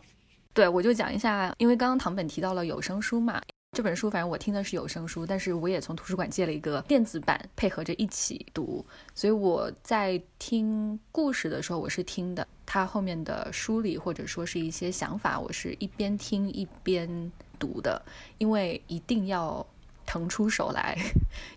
[0.53, 8.85] 对，我就讲一下，因为刚刚唐本提到了有声书嘛，这本书反正我听的是有声书，但是我也从图书馆借了一个电子版，配合着一起读，
[9.15, 18.01] 所以我在听故事的时候，我是听的，它后面的梳理或者说是一些想法，我是一边听一边读的，
[18.37, 19.65] 因为一定要
[20.05, 20.97] 腾出手来，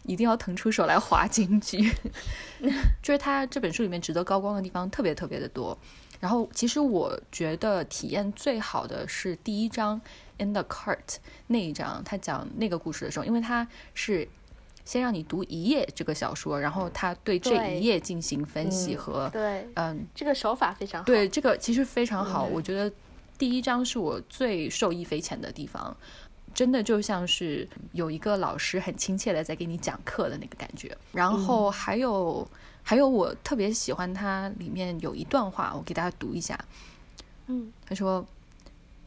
[0.05, 1.91] 一定要腾出手来划京剧，
[3.03, 5.77] 就是它这本书里面值得高光的地方特别特别的多。
[6.25, 10.01] 然后，其实我觉得体验最好的是第一章
[10.43, 10.97] 《In the Cart》
[11.49, 14.27] 那一章，他讲那个故事的时候，因为他是
[14.87, 21.05] 先让你读一页这个小说，然后他对这一页进行分析和对，嗯，这个手法非常好。
[21.05, 22.45] 对，这个其实非常好。
[22.45, 22.91] 我觉得
[23.37, 25.95] 第一章是我最受益匪浅的地方，
[26.55, 30.97] 真的就像是有一个老师很亲切的在给你讲课的那个感觉。
[31.13, 32.49] 然后还有。
[32.84, 36.60] 还有我特别喜欢它里面有一段话，我给大家读一下。
[37.48, 38.26] 嗯，他说，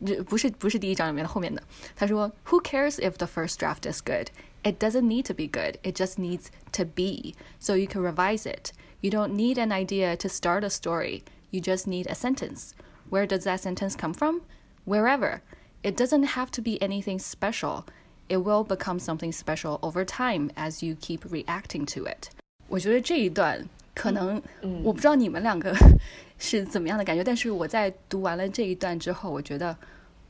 [0.04, 1.62] 这不是不是第一章里面的后面的。
[1.94, 4.28] 他说，Who cares if the first draft is good?
[4.62, 5.78] It doesn't need to be good.
[5.82, 8.72] It just needs to be, so you can revise it.
[9.00, 11.24] You don't need an idea to start a story.
[11.50, 12.74] You just need a sentence.
[13.10, 14.42] Where does that sentence come from?
[14.84, 15.42] Wherever.
[15.82, 17.84] It doesn't have to be anything special.
[18.28, 22.30] It will become something special over time as you keep reacting to it。
[22.67, 23.63] 我觉得这一段
[23.95, 24.41] 可能，
[24.83, 25.73] 我不知道你们两个
[26.39, 29.75] 是怎么样的感觉，但是我在读完了这一段之后，我觉得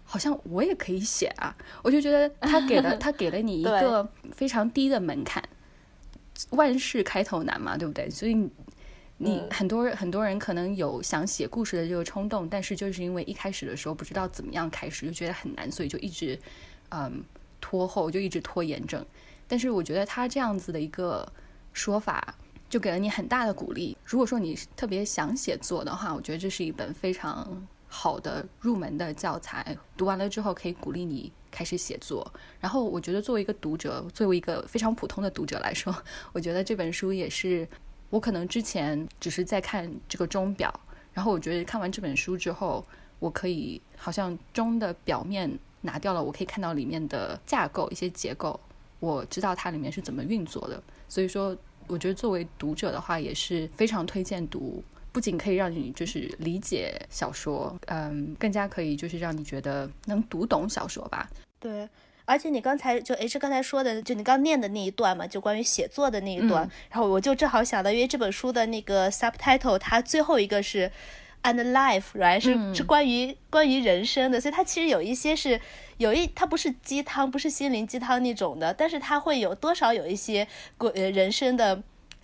[0.03, 1.55] 好像我也可以写啊。
[1.83, 5.43] 我就觉得他给了 他给了你一个非常低的门槛，
[6.51, 8.09] 万事开头难嘛，对不对？
[8.09, 8.49] 所以。
[9.19, 16.37] 你很多很多人可能有想写故事的这个冲动，但是就是因为一开始的时候不知道怎么样开始，就觉得很难，所以就一直
[16.89, 17.23] 嗯
[17.59, 19.03] 拖后，就一直拖延症。
[19.47, 21.27] 但是我觉得他这样子的一个
[21.77, 22.35] 说法，
[22.67, 23.95] 就给了你很大的鼓励。
[24.03, 29.77] 如果说你特别想写作的话，我觉得这是一本非常好的入门的教材。
[29.95, 32.29] 读完了之后可以鼓励你开始写作。
[32.59, 35.95] 然后我觉得作为一个读者，作为一个非常普通的读者来说，
[36.33, 37.67] 我觉得这本书也是。
[38.09, 40.73] 我可能之前只是在看这个钟表，
[41.11, 42.81] 然后我觉得看完这本书之后，
[43.19, 48.57] 我可以好像钟的表面拿掉了，我可以看到里面的架构、一些结构，
[49.01, 50.81] 我知道它里面是怎么运作的。
[51.09, 51.53] 所以说，
[51.87, 61.29] 我觉得作为读者的话，也是非常推荐读，不仅可以让你就是理解小说，嗯，更加可以就是让你觉得能读懂小说吧。
[61.59, 61.87] 对。
[62.29, 70.91] 而且你刚才就 H 刚才说的，就你刚念的那一段嘛，就关于写作的那一段，然后我就正好想到，因为这本书的那个 subtitle，它最后一个是
[71.47, 75.59] and life，right，是是关于关于人生的，所以它其实有一些是
[75.97, 81.81] 有一，它不是鸡汤，不是心灵鸡汤那种的，但是它会有多少有一些过呃人生的。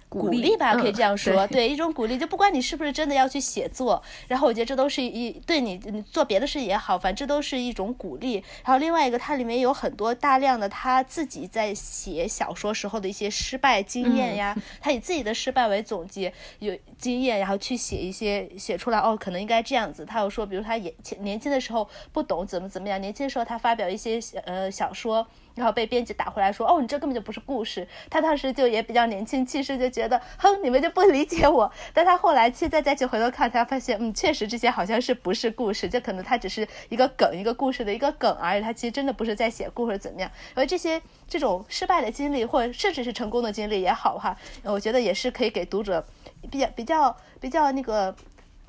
[0.09, 8.35] 鼓励吧，可以这样说，对一种鼓励，就不管你是不是真的要去写作，然后我觉得这都是一对你你做别的事也好，反正这都是一种鼓励。
[8.63, 20.05] 然后另外一个，它里面有很多大量的他自己在写小说时候的一些失败经验呀，他以自己的失败为总结，有经验，然后去写一些写出来哦，可能应该这样子。
[20.05, 25.27] 他又说，比如他也年轻的时候不懂怎么怎么样，年轻的时候他发表一些呃小说。
[25.55, 31.71] 然后被编辑打回来说：“哦，你这根本就不是故事。”他当时就也比较年轻气盛，就觉得哼，你们就不理解我。
[31.93, 38.61] 但他后来现在再去回头看，他发现，嗯，确实这些好像是不是故事，这可能他只是一个梗，一个故事的一个梗而已。
[38.63, 40.31] 他其实真的不是在写故事怎么样。
[40.55, 46.03] 而这些这种失败的经历，或者甚至是成功的经历也好哈，我觉得也是可以给读者
[46.49, 48.15] 比较比较比较那个。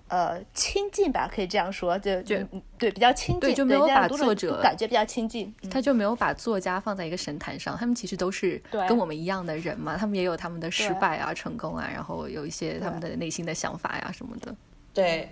[0.07, 2.37] 呃，亲近吧，可以这样说，就就
[2.79, 14.55] 对，比较亲近，就没有把作者感觉比较亲近，他就没有把作家放在一个神坛上，他们其实都是跟我们一样的人嘛，他们也有他们的失败啊、成功啊，然后有一些他们的内心的想法呀什么的。
[14.93, 15.29] 对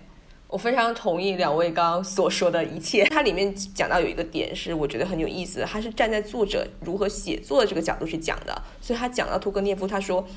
[0.47, 3.05] 我非常同意两位刚刚所说的一切。
[3.05, 10.27] 它里面讲到有一个点是我觉得很有意思，他是站在作者如何写作的这个角度去讲的，所以他讲到屠格涅夫，他说，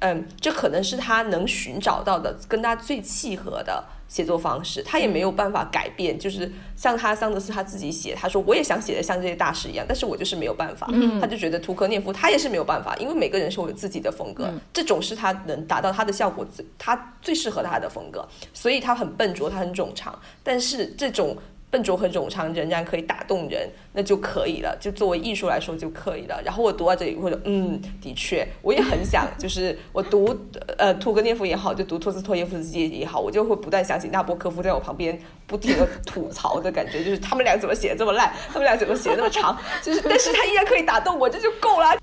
[0.00, 3.84] 嗯，这可能是他能寻找到的跟他最契合的。
[4.08, 6.16] 写作方式，他也没有办法改变。
[6.16, 10.88] 就是像他桑德斯他自己写，他说我也想写的像这些大师一样，但是我就是没有办法。
[11.20, 21.36] 他就觉得图克涅夫他也是没有办法，因为每个人是有自己的风格，这种是他能达到他的效果最他最适合他的风格，所以他很笨拙，他很冗长，但是这种。
[21.76, 24.74] 笨拙和冗长仍然可以打动人，那就可以了。
[24.80, 26.40] 就作为艺术来说就可以了。
[26.42, 30.34] 然后我读到这里，或者嗯，的确，我也很想，就是我读
[30.78, 41.96] 呃屠格涅夫也好，就读托斯托耶夫斯基也好，我就会不断想起纳博科夫在我旁边不停的吐槽的感觉，就是他们俩怎么写的这么烂，他们俩怎么写的那么长，就是但是他依然可以打动我，这就够了，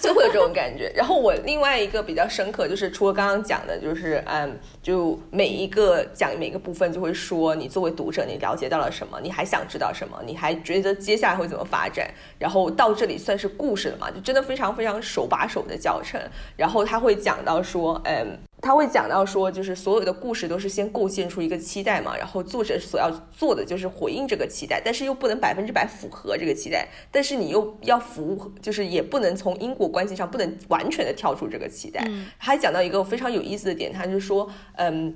[0.00, 0.90] 就会有这种感觉。
[0.94, 8.86] 然后我另外一个比较深刻，就是除了刚刚讲的，就是嗯，就每一个讲每个部分就会说，你作为读者，你了解到了。
[8.90, 9.20] 什么？
[9.20, 10.16] 你还想知道什么？
[10.24, 12.08] 你还觉得接下来会怎么发展？
[12.38, 14.10] 然后到这里算是故事了嘛？
[14.10, 16.18] 就真的非常非常手把手的教程。
[16.56, 32.08] 然后他会讲到说，嗯，他会讲到说，就是所有的故事都是先构建出一个期待嘛，然后作者所要做的就是回应这个期待，但是又不能百分之百符合这个期待，但是你又要符合，就是也不能从因果关系上不能完全的跳出这个期待。
[32.38, 35.14] 还讲到一个非常有意思的点，他就说，嗯。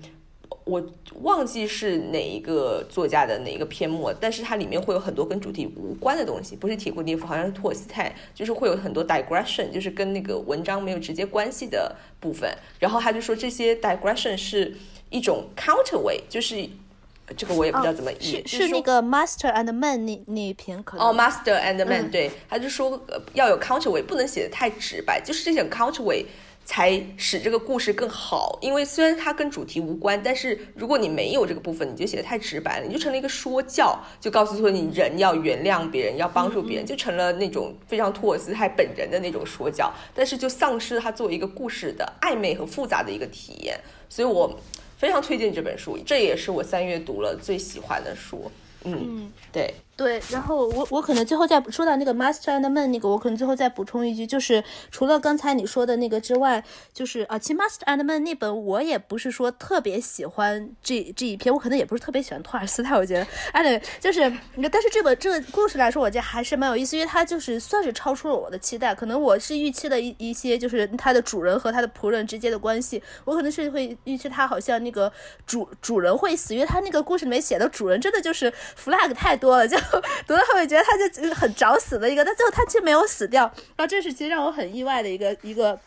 [0.71, 0.81] 我
[1.23, 12.49] 忘记是哪一个作家的哪一个篇目，但是它里面会有很多跟主题无关的东西，不是铁库涅夫，好像是托尔斯泰，就是会有很多 digression，就是跟那个文章没有直接关系的部分。
[12.79, 14.73] 然后他就说这些 digression 是
[15.09, 16.65] 一种 counterway，就是
[17.37, 23.05] 这个我也不知道怎么译，是那个 master and man 那那一篇可能哦，master and man，对，他就说
[23.35, 26.25] 要有 counterway，不能写的太直白，就是这种 counterway。
[26.71, 43.77] 才使这个故事更好，因为虽然它跟主题无关，但是如果你没有这个部分，你就写的太直白了，你就成了一个说教，就告诉说你人要原谅别人，要帮助别人，就成了那种非常托尔斯泰本人的那种说教，但是就丧失了他作为一个故事的暧昧和复杂的一个体验。
[44.09, 44.57] 所以我
[44.97, 48.49] 非常推荐这本书，这也是我三月读了最喜欢的书。
[48.85, 49.75] 嗯，对。
[50.01, 64.21] 对，然后我我可能最后再说到那个 Master and Man 那个，我可能最后再补充一句，就是除了刚才你说的那个之外，就是啊，其实 Master and Man 那本我也不是说特别喜欢这这一篇，我可能也不是特别喜欢托尔斯泰，我觉得哎，就是
[64.73, 75.13] 但是这本这个故事来说，我觉得还是蛮有意思，因为它就是算是超出了我的期待，可能我是预期的一一些就是它的主人和他的仆人之间的关系，我可能是会预期他好像那个
[75.47, 78.51] 主主人会死，因为他那个故事里面写的主人真的就是
[78.83, 79.77] flag 太多了，就。
[80.27, 83.43] 读到后面觉得他就很找死的一个，但最后他却没有死掉，
[83.77, 85.79] 然后这是其实让我很意外的一个一个。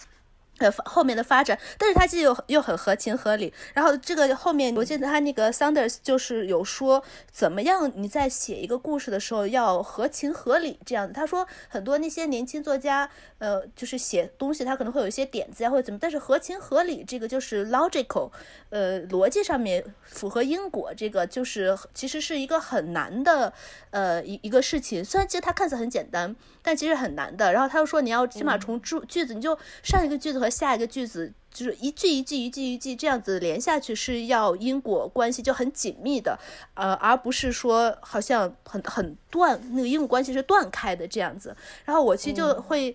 [0.60, 3.52] 呃，后面的发展，但是他其实又又很合情合理。
[3.74, 11.14] 然后这个后面，我记得他那个 Saunders 就是有说，怎么样你在写一个故事的时候要合情合理这样子。
[11.14, 18.32] 他说很多那些年轻作家，呃，就是写东西他可能会有一些点子呀或者怎么，但是合情合理这个就是 logical，
[18.70, 23.52] 呃，逻辑上面符合因果，这个就是其实是一个很难的
[23.90, 25.04] 呃一一个事情。
[25.04, 26.36] 虽然其实它看似很简单。
[26.66, 27.52] 但其实很难的。
[27.52, 36.38] 然后他又说，你要起码从句句子，你就上一个句子和下一个句子，就是一句一句一句一句这样子连下去，是要因果关系就很紧密的，
[36.74, 41.56] 呃，而不是说好像很很断，那个因果关系是断开的这样子。
[41.86, 42.94] 然后我其实就会，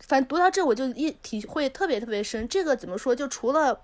[0.00, 2.48] 反正读到这我就一体会特别特别深。
[2.48, 3.14] 这个怎么说？
[3.14, 3.80] 就除了。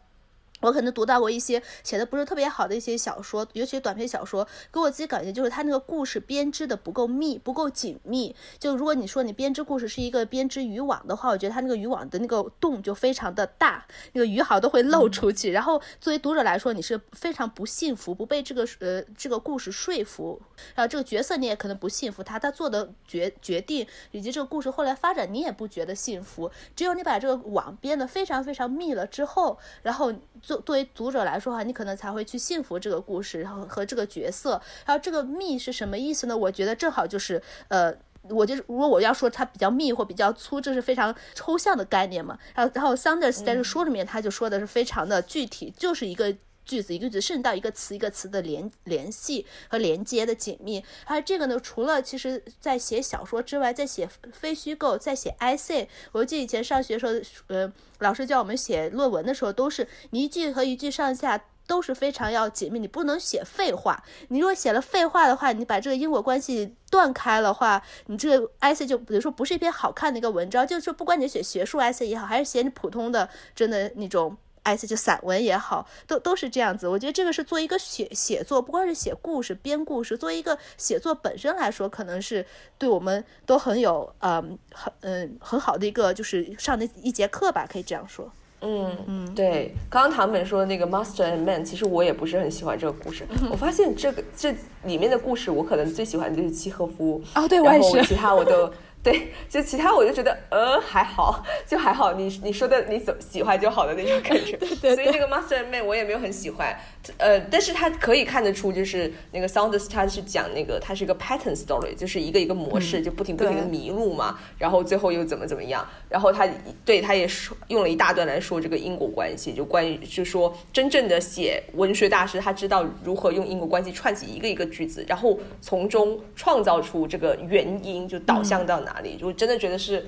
[0.63, 8.35] 我可能读到过一些写的不是特别好的一些小说，尤其是短篇小说，给我自己感觉就是它那个故事编织的不够密，不够紧密。
[8.59, 15.53] 就如果你说你编织故事是一个编织渔网的话，我觉得它那个渔网的那个洞就非常的大，那个鱼好都会漏出去。
[15.53, 20.41] 然后作为读者来说，你是非常不幸福，不被这个呃这个故事说服，
[20.75, 26.51] 然后这个角色你也可能不幸福，他他做的决决定以及这个故事后来发展你也不觉得幸福。
[26.75, 30.15] 只有你把这个网编得非常非常密了之后，然后。
[30.47, 34.63] 作作为读者来说哈，你可能才会去信服这个故事，然后和这个角色。
[34.87, 36.37] 然后这个密是什么意思呢？
[36.37, 37.93] 我觉得正好就是呃，
[38.31, 42.39] 我就是如果我要说它比较密或比较粗，这是非常抽象的概念嘛。
[42.55, 46.33] 然后然后 Saunders 在这书里面他就说的是非常的具体，就是一个。
[46.67, 50.85] 句子一个句子，甚至到一个词一个词的联联系和连接的紧密。
[51.05, 55.87] 还有这个呢，除了其实在写小说之外，在写非虚构，在写 essay。
[56.13, 57.13] 我记得以前上学时候，
[57.47, 64.03] 呃，老师叫我们写论文的时候，都是你一句和一句上下都是非常要紧密，你不能写废话。
[64.29, 70.67] 你如果写了废话的话，你把这个因果关系断开了话，你这个 essay 就比如说不是一篇好看的一个文章。
[70.67, 74.37] 就是说，不管你写学术 essay 也好，还是写你普通的真的那种。
[74.67, 76.89] 哎，就散文也好，都都是这样子。
[76.89, 82.45] 我觉得这个是做一个写写作，不光是写故事、编故事，作为一个写作本身来说，可能是
[82.77, 88.29] 对我们都很有，嗯，很嗯很好的一个，就是上的一节课吧，可以这样说。
[88.63, 89.73] 嗯嗯，对。
[89.89, 93.25] 刚刚唐本说的那个 Master and Man，其实我也不是很喜欢这个故事。
[93.53, 94.53] 我发现这个这
[94.83, 97.23] 里面的故事，我可能最喜欢的就是契诃夫。
[97.37, 98.03] 哦，对我也是。
[98.09, 98.69] 其他我都。
[99.07, 102.15] 对，就其他我就觉得，呃，还好，就还好。
[102.15, 104.57] 你你说的你喜喜欢就好的那种感觉。
[104.59, 104.95] 对对。
[104.97, 106.77] 所以这个 Master Man 我也没有很喜欢，
[107.19, 116.49] 呃，但是他可以看得出，就是那个 Saunders 他是讲那个，他是一个 pattern story，就是一个一个模式，就不停不停的迷路嘛，然后最后又怎么怎么样，然后他
[116.85, 128.87] 对他也说用了一大段来说这个因果关系，就关于就说真正的写文学大师，他知道如何用因果关系串起一个一个句子，然后从中创造出这个原因，就导向到哪。
[128.97, 129.17] 哪里？
[129.19, 130.07] 就真的觉得是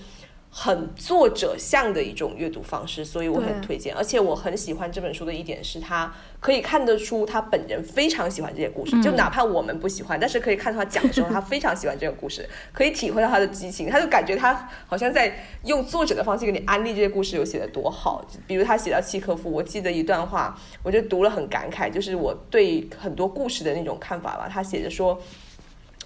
[0.50, 3.94] 很作者像的一种阅读方式，所以我很推荐。
[3.94, 13.90] 而且我很喜欢这本书的一点是，他可以看得出他本人非常喜欢这些故事，就哪怕我们不喜欢，但是可以看到他讲的时候，他非常喜欢这个故事，可以体会到他的激情。
[13.90, 15.32] 他就感觉他好像在
[15.64, 18.26] 用作者的方式给你安利这些故事有写的多好。
[18.46, 24.48] 比如他写到契诃夫，我记得一段话，我就读了很感慨，就是我对很多故事的那种看法吧。
[24.50, 25.20] 他写着说。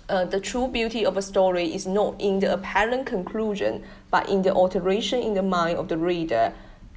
[0.08, 3.80] 呃，the true beauty of a story is not in the apparent conclusion,
[4.12, 6.52] but in the alteration in the mind of the reader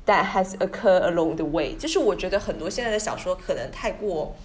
[0.05, 1.73] that has occurred along the way。
[1.73, 4.35] 就是我觉得很多现在的小说可能太过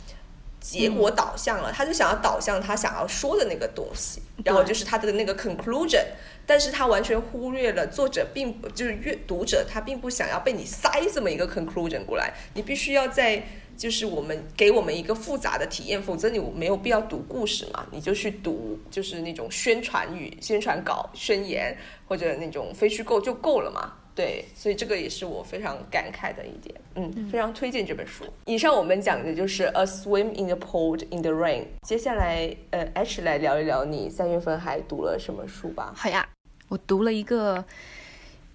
[0.61, 6.05] 结果导向了，他就想要导向他想要说的那个东西，然后就是他的那个 conclusion，
[6.47, 13.43] 但是他完全忽略了作者并不就是阅读者他并不想要被你塞这么一个 conclusion 过来，你必须要在。
[13.81, 21.75] 就是我们给我们一个复杂的体验，否则你没有必要读故事嘛，你就去读就是那种宣传语、宣传稿、宣言
[22.07, 23.95] 或者那种非虚构就够了嘛。
[24.15, 28.23] 对，所以这个也是我非常感慨的一点，嗯，非常推荐这本书。
[28.45, 35.95] 以上我们讲的就是《A Swim in the Pool in the Rain》，接下来呃，H 来聊一聊你三月份还读了什么书吧。
[35.97, 36.29] 好呀，
[36.69, 37.65] 我读了一个。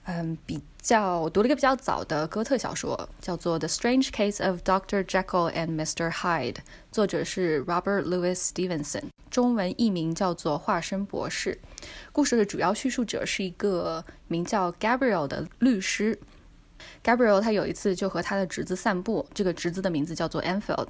[0.08, 5.04] 嗯，比较读了一个比较早的哥特小说，叫做《The Strange Case of Dr.
[5.04, 6.12] Jekyll and Mr.
[6.12, 6.54] Hyde》，
[6.92, 11.60] 作者是 Robert Louis Stevenson，中文译名叫做《化身博士》。
[12.12, 16.20] 故事的主要叙述者是一个名叫 Gabriel 的律师。
[17.04, 20.90] Gabriel 他有一次就和他的侄子散步，这个侄子的名字叫做 Anfield。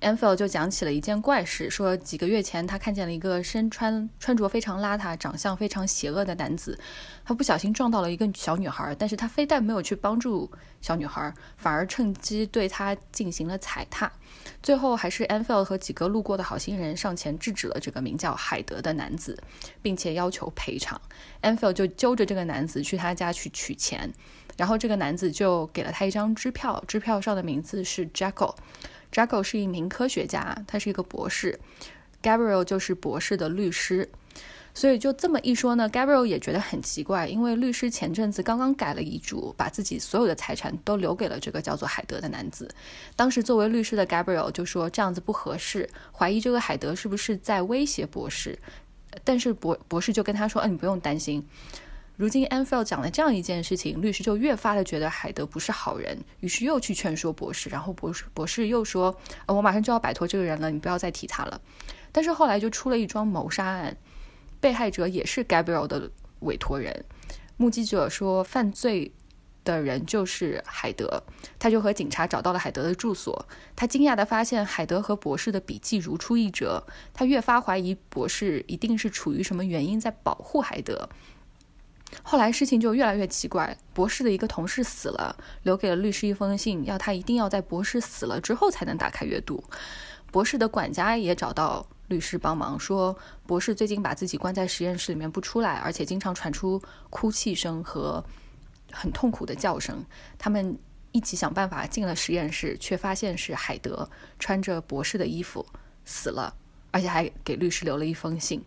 [0.00, 6.78] Anfield 就讲起了一件怪事，说几个月前他看见了一个身穿穿着非常邋遢、长相非常邪恶的男子，
[7.24, 10.50] 他不小心撞到了一个小女孩，但是他非但没有去帮助
[10.82, 14.12] 小女孩，反而趁机对她进行了踩踏。
[14.62, 19.36] 最后还是 Anfield 和几个路过的好心人上前制止了这个名叫海德的男子，
[19.80, 21.00] 并且要求赔偿。
[21.40, 24.12] Anfield 就揪着这个男子去他家去取钱，
[24.58, 28.54] 然后这个男子就给了他一张支票，支票上的名字是 Jekyll。
[29.12, 31.58] Jaco 是一名科学家，他是一个博士
[32.22, 34.08] ，Gabriel 就是博士的律师，
[34.74, 42.68] 所以就这么一说呢，Gabriel 也觉得很奇怪，因为律师前阵子刚刚改了遗嘱，把自己所有的财产都留给了这个叫做海德的男子。
[43.14, 48.58] 当时作为律师的 Gabriel 就说这样子不合适，怀疑这个海德是不是在威胁博士，
[49.24, 51.42] 但是博博士就跟他说，嗯，你不用担心。
[52.16, 59.14] 如今 a n f e l 讲了这样一件事情，律师就越发的觉得海德不是好人，于是又去劝说博士，然后博士博士又说，
[59.44, 61.60] 呃，我马上就要摆脱这个人了，你不要再提他了。
[62.12, 63.94] 但是后来就出了一桩谋杀案，
[64.60, 66.10] 被害者也是 Gabriel 的
[66.40, 67.04] 委托人，
[67.58, 69.12] 目击者说犯罪
[69.62, 71.22] 的人就是海德，
[71.58, 81.06] 他就和警察找到了海德的住所，他惊讶的发现海德和博士的笔记如出一辙，他越发怀疑博士一定是出于什么原因在保护海德。
[82.22, 89.62] 后来事情就越来越奇怪，博士的一个同事死了，留给了律师一封信，要他一定要在博士死了之后才能打开阅读。
[90.30, 96.80] 博士的管家也找到律师帮忙，说博士最近把自己关在实验室里面不出来，而且经常传出
[97.10, 98.24] 哭泣声和
[98.92, 100.04] 很痛苦的叫声。
[100.38, 100.78] 他们
[101.12, 105.64] 一起想办法进了实验室，却发现是海德穿着博士的衣服
[106.04, 106.54] 死了，
[106.90, 108.62] 而且还给律师留了一封信。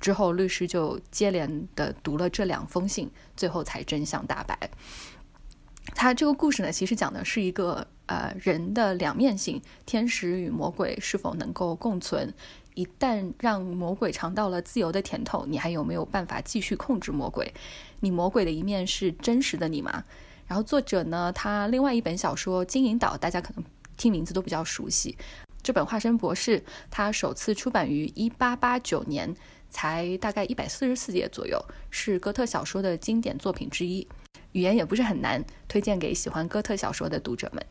[0.00, 4.58] 之后，律师就接连的读了这两封信，最后才真相大白。
[5.94, 12.32] 他这个故事呢，其实讲的是一个呃人的两面性，天使与魔鬼是否能够共存？
[12.74, 17.52] 一旦让魔鬼尝到了自由的甜头，你还有没有办法继续控制魔鬼？
[18.00, 20.04] 你魔鬼的一面是真实的你吗？
[20.46, 23.64] 然后作者呢，他另外一本小说《金银岛》，大家可能
[23.96, 25.16] 听名字都比较熟悉。
[25.62, 29.34] 这本《化身博士》，他首次出版于一八八九年。
[29.70, 34.06] 才大概一百四十四页左右，是哥特小说的经典作品之一，
[34.52, 37.64] 语言也不是很难，推荐给喜欢哥特小说的读者们。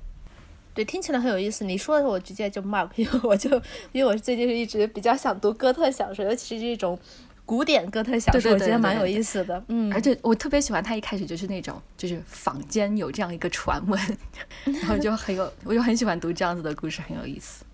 [0.74, 1.66] 对，听起来很有意思。
[1.66, 3.50] 你说的时候，我直接就 mark，因为我就
[3.92, 7.00] 因为我最近是一直比较想读哥特小说，尤其是这种
[7.48, 9.64] 古典哥特小说，我觉得蛮有意思的。
[9.70, 14.00] 嗯，而且我特别喜欢他一开始就是那种，就是坊间有这样一个传闻，
[14.66, 17.66] 然后就很有，我就很喜欢读这样子的故事，很有意思。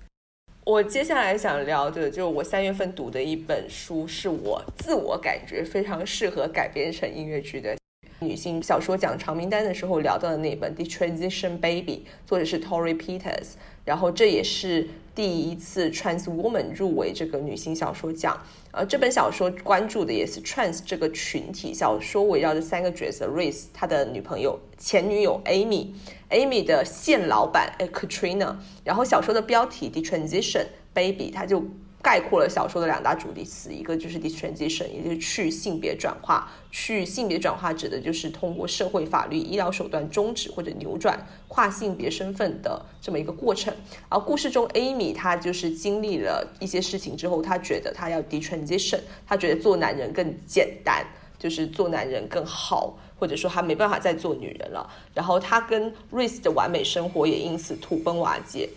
[0.65, 7.75] 我接下来想聊的，就是我三月份读的一本书，是我自我感觉非常适合改编成音乐剧的
[8.19, 18.41] 女性小说奖长名单的时候聊到的那本《The Transition Baby》，作者是 Tori Peters，然后这也是第一次 Trans Woman 入围这个女性小说奖。
[18.75, 21.71] 呃，这本小说关注的也是 trans 这个群体。
[21.71, 28.55] 小说围绕着三个角色：Race 他的女朋友、前女友 Amy，Amy 的现老板呃 Katrina。
[28.83, 31.63] 然后小说的标题 The Transition Baby，它就。
[32.03, 36.51] 概括了小说的两大主题词，一个就是 detransition，也就是去性别转化。
[36.69, 43.73] 去性别转化指的就是通过社会、法律、医疗手段终止或者扭转跨性别身份的这么一个过程。
[44.09, 51.05] 而故事中，Amy 她就是经历了一些事情之后，她觉得她要 detransition，她觉得做男人更简单，
[51.39, 54.91] 就是做男人更好，或者说她没办法再做女人了。
[55.13, 58.67] 然后她跟 Rice 的完美生活也因此土崩瓦解。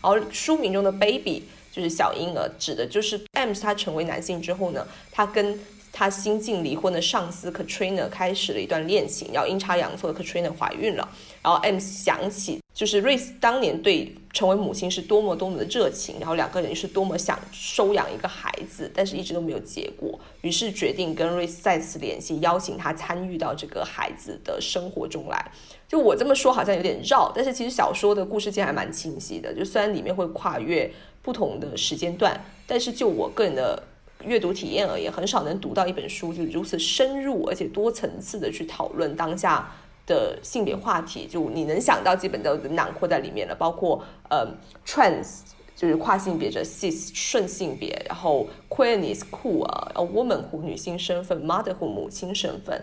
[0.00, 1.42] 而书名中的 baby。
[1.72, 5.58] 就是小婴儿，指的就是 M 他成为男性之后呢，他跟
[5.90, 11.08] 他新近离婚的上司 Katrina 开始了一段恋情，然后阴差阳错的 Katrina 怀孕了，
[11.42, 25.50] 然后 M 想起就是 Race 当年对成为母亲是多么多么的热情，然后两个人是多么想收养一个孩子，但是一直都没有结果，于是决定跟 Race 再次联系，邀请他参与到这个孩子的生活中来。
[25.86, 30.90] 就我这么说好像有点绕，但是其实小说的故事线还蛮清晰的，就虽然里面会跨越。
[31.22, 33.82] 不同的时间段，但是就我个人的
[34.24, 39.70] 阅读体验而言，很少能读到一本书就如此深入而且多层次的去讨论当下
[40.06, 41.26] 的性别话题。
[41.26, 44.46] 就你能想到基本都囊括在里面了，包括呃
[44.84, 45.40] trans
[45.74, 49.64] 就是跨性别者，cis 顺性别，然后 queerness queer，
[49.94, 52.80] 呃 womanhood 女性身份，mother 乎母亲身份。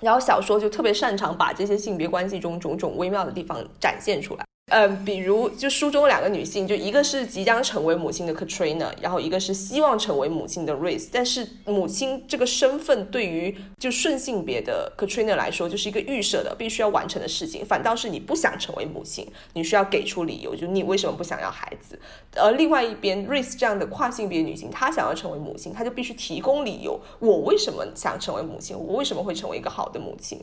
[0.00, 4.44] 然后小说就特别擅长把这些性别关系中种种微妙的地方展现出来。
[4.68, 11.08] 嗯，比如就书中两个女性，就一个是即将成为母亲的 Katrina，然后一个是希望成为母亲的 Race。
[11.12, 17.64] 但是母亲这个身份对于就顺性别的 Katrina 来说，就是一个预设的必须要完成的事情。
[17.64, 21.96] 反倒是你不想成为母亲，你需要给出理由，就你为什么不想要孩子。
[22.34, 30.40] 而另外一边 Race 这样的跨性别女性，她想要成为母亲，她就必须提供理由，我为什么想成为母亲，我为什么会成为一个好的母亲。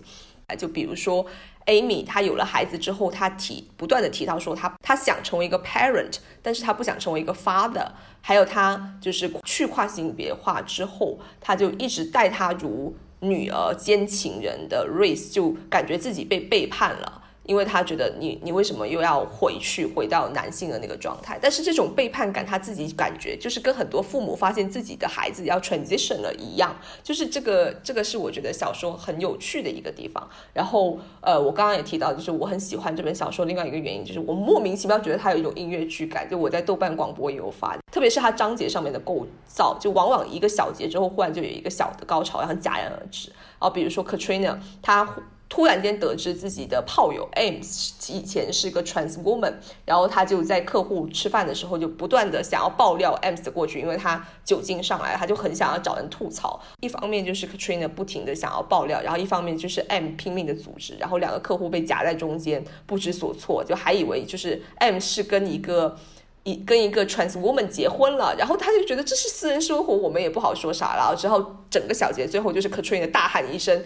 [0.56, 1.26] 就比如说
[1.66, 7.88] ，Amy 她有了孩子之后，她提不断的提到说，她她想成为一个 parent，但是她不想成为一个 father。
[8.22, 17.21] 还有她就是去跨性别化之后，她就一直待她如女儿兼情人的 Race，就感觉自己被背叛了。
[17.44, 21.40] 因为他觉得你你为什么又要回去回到男性的那个状态？
[21.42, 30.30] 但是这种背叛感他自己感觉就是跟很多父母发现自己的孩子要 transition 了一样，就是这个这个是我觉得小说很有趣的一个地方。
[30.54, 36.30] 然后呃，我刚刚也提到，就是我很喜欢这本小说另外一个原因，就是我莫名其妙觉得它有一种音乐剧感。
[36.30, 43.30] 就我在豆瓣广播也有发，特别是它章节上面的构造，就往往一个小节之后忽然就有一个小的高潮，然后戛然而止。
[43.30, 45.10] 然后比如说 Katrina，她。
[45.52, 56.58] 突然间得知自己的炮友 Ames 以前是个 trans woman，然后他就在客户吃饭的时候就不断的想要爆料 Ames 的过去，因为他酒精上来了，他就很想要找人吐槽。
[56.80, 65.98] 一方面就是 Katrina 不停的想要爆料，然后一方面就是 M 拼命的组织，然后两个客户被夹在中间不知所措，就还以为就是 M 是跟一个
[66.44, 71.14] 一跟一个 trans woman 结婚了，然后他就觉得这是私人生活，我们也不好说啥了。
[71.14, 73.84] 之后整个小节最后就是 Katrina 大喊一声。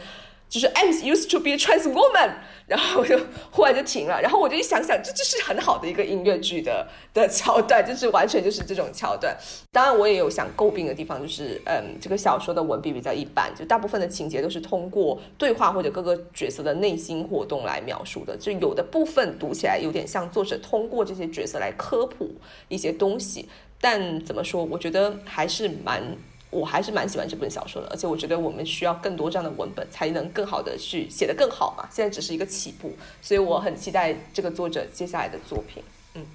[0.47, 2.31] 就是 I'm used to be a trans woman，
[2.67, 3.19] 然后我就
[3.51, 9.35] 忽然就停了，然后我就一想想，这就是很好的一个音乐剧的的桥段，就是完全就是这种桥段。
[9.71, 22.33] 当然，我也有想诟病的地方，就是嗯，这个小说的文笔比较一般，就大部分的情节都是通过对话或者各个角色的内心活动来描述的，就有的部分读起来有点像作者通过这些角色来科普
[22.69, 23.49] 一些东西，
[23.81, 26.15] 但怎么说，我觉得还是蛮。
[26.55, 31.85] 我还是蛮喜欢这本小说的，而且我觉得我们需要更多这样的文本，才能更好的去写得更好嘛。
[31.91, 35.83] 现在只是一个起步，所以我很期待这个作者接下来的作品。
[36.13, 36.25] 嗯，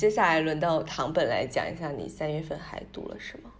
[0.00, 3.50] 接下来轮到唐本来讲一下，你三月份还读了什么？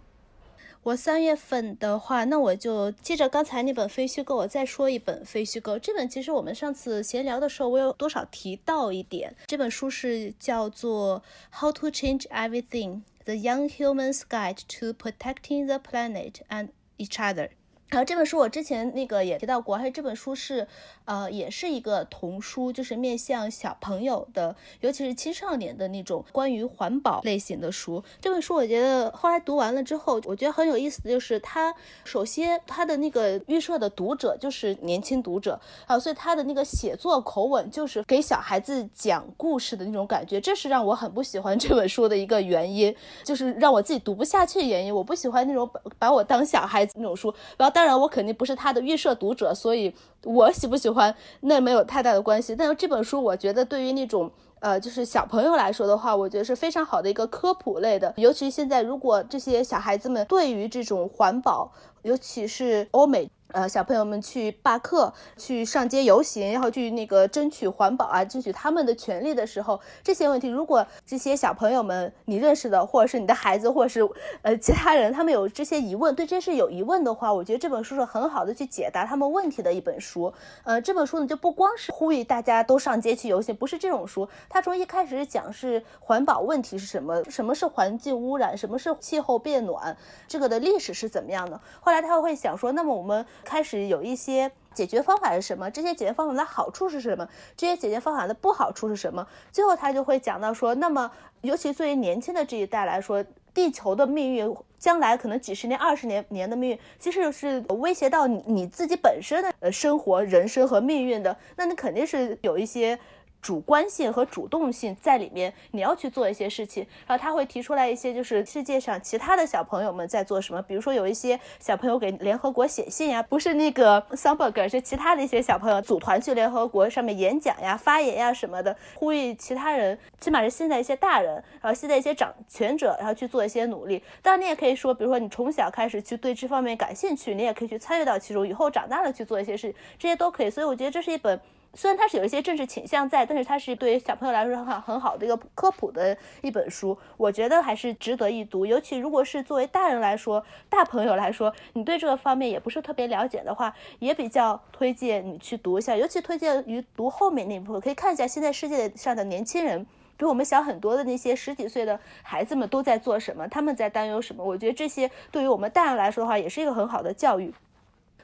[0.81, 5.77] 我三月份的话，那我就接着刚才那本非虚构，我再说一本非虚构。
[5.79, 9.35] 这本其实我们上次闲聊的时候，我有多少提到一点。
[9.47, 11.23] 这本书是叫做
[11.59, 12.89] 《How to Change Everything》。
[13.25, 17.49] The Young Human's Guide to Protecting the Planet and Each Other。
[17.95, 20.67] 然后这本书我之前那个也提到过，还有这本书是，
[21.05, 28.03] 呃，也是一个童书，就是面向小朋友的，尤其是青少年的那种关于环保类型的书。
[28.19, 31.73] 这本书我觉得后来读完了之后，我觉得很有意思的就是它，
[32.03, 42.93] 首先它的那个预设的读者就是年轻读者啊，所以它的那个写作口吻就是给小孩子讲故事的那种感觉，这是让我很不喜欢这本书的一个原因，
[43.23, 44.93] 就是让我自己读不下去的原因。
[44.93, 47.73] 我不喜欢那种把把我当小孩子那种书，然后。
[47.73, 52.55] 当当然，我肯定不是他的预设读者，所以我喜不喜欢那没有太大的关系。
[52.55, 58.11] 但是这本书，我觉得对于那种呃，就是小朋友来说的话，我觉得是非常好的一个科普类的。
[58.17, 61.71] 尤其现在，如果这些小孩子们对于这种环保，
[62.01, 63.29] 尤其是欧美。
[63.55, 74.05] 呃，小朋友们去罢课、去上街游行，然后去那个争取环保啊，争取他们的权利的时候，这些问题，如果这些小朋友们你认识的，或者是你的孩子，或者是
[74.41, 80.33] 呃其他人，他们有这些疑问，对这事有疑问的话，我觉得这本书是很好的去解答他们问题的一本书。
[80.65, 89.95] 呃，这本书呢，就不光是呼吁大家都上街去游行，不是这种书，它从一开始讲是环保问题是什么，什么是环境污染，什么是气候变暖，
[90.27, 91.61] 这个的历史是怎么样的。
[91.79, 93.25] 后来他会想说，那么我们。
[93.45, 95.71] 开始有一些解决方法是什么？
[95.71, 97.25] 这些解决方法的好处是什么？
[97.55, 99.25] 这些解决方法的不好处是什么？
[99.51, 101.09] 最后他就会讲到说，那么
[101.41, 103.23] 尤其作为年轻的这一代来说，
[103.53, 111.37] 地球的命运，将来可能几十年、二十年年的命运，其实是威胁到你你自己本身的呃生活、人生和命运的。
[111.55, 112.99] 那你肯定是有一些。
[113.45, 134.01] 主观性和主动性在里面，你要去做一些事情，然后他会提出来一些，就是世界上其他的小朋友们在做什么，比如说有一些小朋友给联合国写信呀，不是那个 Sumberg，是其他的一些小朋友组团去联合国上面演讲呀、发言呀什么的，呼吁其他人，起码是现在一些大人，然后现在一些掌权者，然后去做一些努力。
[134.23, 140.49] 当然，你也可以说，比如说你从小开始去对这方面感兴趣，你也可以去参与到其中，以后长大了去做一些事，这些都可以。
[140.49, 141.39] 所以我觉得这是一本。
[141.75, 148.65] 虽然它是有一些政治倾向在，但是它是对于小朋友来说很好很好的一个科普的一本书，我觉得还是值得一读。
[148.65, 155.95] 尤其如果是作为大人来说，大朋友来说，你对这个方面也不是特别了解的话，也比较推荐你去读一下。
[155.95, 164.41] 尤其推荐于读后面那部分，可以看一下现在世界上的年轻人比我们小很多的那些十几岁的孩子们都在做什么，他们在担忧什么。
[164.43, 167.53] 我觉得这些对于我们大人来说的话，也是一个很好的教育。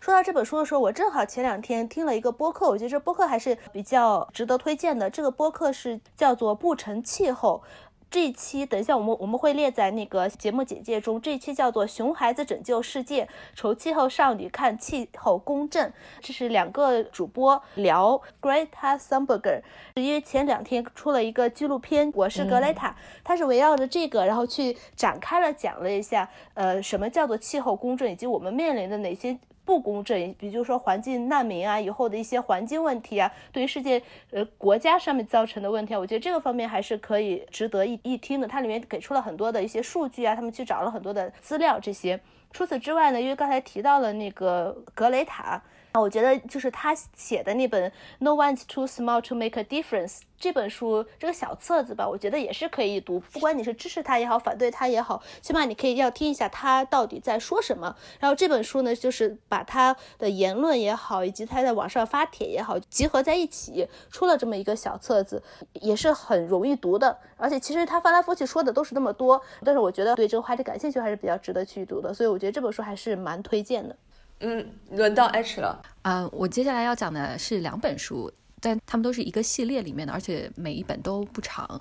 [0.02, 5.08] 说到这本书的时候，我正好前两天听了一个播客，我觉得这播客还是比较值得推荐的。
[5.12, 7.62] 这个播客是叫做《不成气候》，
[8.10, 11.22] 这一期等一下我们我们会列在那个节目简介中。
[11.22, 15.93] 这一期叫做《熊孩子拯救世界》，愁气候少女看气候公正。
[16.20, 19.62] 这是两个主播聊 Greta Thunberg，
[19.93, 22.89] 因为前两天出了一个纪录片《我是格雷塔》，
[23.24, 29.38] 它是围绕着这个，然后去展开了讲了一下，呃，什么叫做气候公正，以及我们面临的哪些。
[29.72, 34.01] 不公正，比如说环境难民啊，以后的一些环境问题啊，对于世界
[34.32, 38.45] 呃国家上面造成的问题啊，我觉得这个方面还是可以值得一一听的。
[38.45, 42.19] 它里面给出了很多的一些数据啊，他们去找了很多的资料这些。
[42.51, 45.61] 除此之外呢，因为刚才提到了那个格雷塔。
[45.91, 47.89] 啊，我觉得就是他写的那本
[48.19, 53.19] 《No One's Too Small to Make a Difference》这本书，这个小册子吧，我觉得也是可以读。
[53.19, 57.93] 不管你是支持他也好，反对他也好，起码你可以要听一下他到底在说什么。
[58.19, 67.17] 然后这本书呢，就是把他的言论也好，以及他在网上发帖也好，集合在一起，出了这么一个小册子，也是很容易读的。
[67.35, 72.13] 而且其实他翻来覆去说的都是那么多，但是我觉得对这个话题感兴趣还是比较值得去读的。
[72.13, 73.93] 所以我觉得这本书还是蛮推荐的。
[74.41, 75.81] 嗯，轮到 H 了。
[76.01, 81.79] 嗯，我接下来要讲的是两本书，但他们都是一个系列里面的，而且每一本都不长。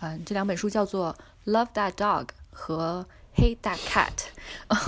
[0.00, 1.16] 嗯，这两本书叫做
[1.50, 3.06] 《Love That Dog》和
[3.40, 4.10] 《Hate That Cat》。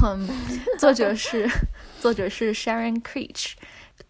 [0.05, 0.29] 嗯，
[0.79, 1.49] 作者是
[2.01, 3.55] 作者是 Sharon Creech。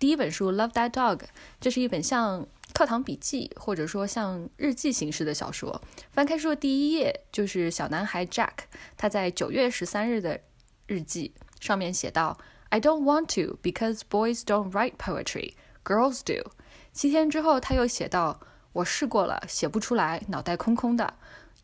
[0.01, 1.19] 第一本书《Love That Dog》，
[1.61, 2.45] 这是一本像
[2.75, 5.81] 课堂笔记或者说像日记形式的小说。
[6.11, 8.51] 翻开书的第一页就是小男孩 Jack
[8.97, 10.41] 他在九月十三日的
[10.89, 12.37] 日记，上面写道。
[12.77, 16.51] I don't want to because boys don't write poetry, girls do。
[16.93, 18.39] 七天之后，他又写道
[18.75, 21.15] ：“我试过了，写不出来，脑袋空空的。”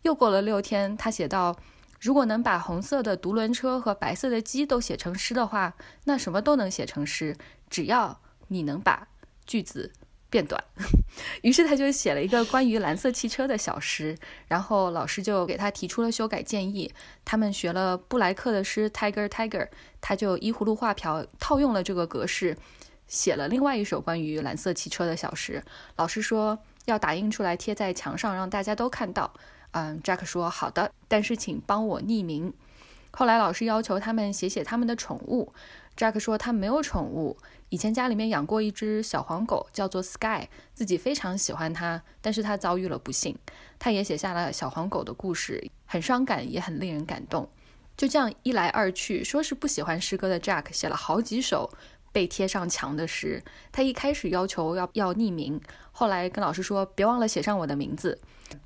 [0.01, 1.55] 又过了六天，他写道
[2.01, 7.37] ：“如果能把红色的独轮车和白色的鸡都写成诗的话，那什么都能写成诗，
[7.69, 9.09] 只要你能把
[9.45, 9.93] 句子。”
[10.33, 10.65] 变短，
[11.45, 14.17] 于是他就写了一个关于蓝色汽车的小诗，
[14.49, 16.91] 然后老师就给他提出了修改建议。
[17.23, 19.67] 他们学了布莱克的诗《Tiger Tiger》，
[20.01, 22.57] 他就依葫芦画瓢套用了这个格式，
[23.07, 25.63] 写了另外一首关于蓝色汽车的小诗。
[25.97, 29.35] 老师说要打印出来贴在墙上，让大家都看到。
[29.73, 32.55] 嗯，Jack 说好的，但是请帮我匿名。
[33.11, 35.53] 后来老师要求他们写写他们的宠物
[35.95, 37.37] ，Jack 说他没有宠物。
[37.73, 43.35] 以前家里面养过一只小黄狗，叫做 Sky，自己非常喜欢它，但是它遭遇了不幸。
[43.79, 47.49] 他也写下了小黄狗的故事，很伤感，也很令人感动。
[47.97, 51.71] 就这样一来二去，说是不喜欢诗歌的 Jack 写了好几首
[52.13, 53.43] 被贴上墙的诗。
[53.73, 55.59] 他一开始要求要要匿名，
[55.93, 58.21] 后来跟老师说别忘了写上我的名字。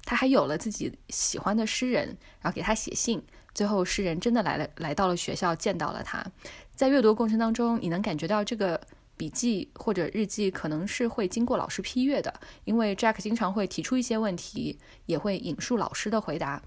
[0.04, 2.08] 他还有了自己喜欢的诗人，
[2.40, 3.22] 然后给他写信。
[3.54, 6.26] 最后诗人真的来了，来到了学校，见到了他。
[6.74, 8.80] 在阅读过程当中，你能感觉到这个。
[9.16, 12.32] 笔记或者日记可能是会经过老师批阅的，
[12.64, 16.62] 因为 Jack 经常会提出一些问题，也会引述老师的回答。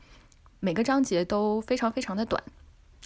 [0.59, 2.43] 每个章节都非常非常的短，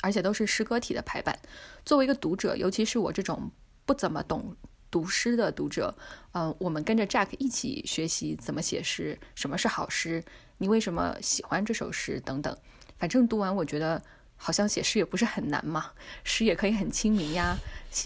[0.02, 1.38] 而且都是诗歌体的排版。
[1.86, 3.52] 作为一个读者，尤其是我这种
[3.86, 4.56] 不怎么懂
[4.90, 5.94] 读诗的读者，
[6.32, 10.24] 嗯，我们跟着 Jack 一起学习怎么写诗，什么是好诗，
[10.58, 12.58] 你为什么喜欢这首诗等等。
[12.98, 14.02] 反正读完，我觉得。
[14.46, 15.92] 好像写诗也不是很难嘛，
[16.26, 17.58] 诗也可以很亲民呀，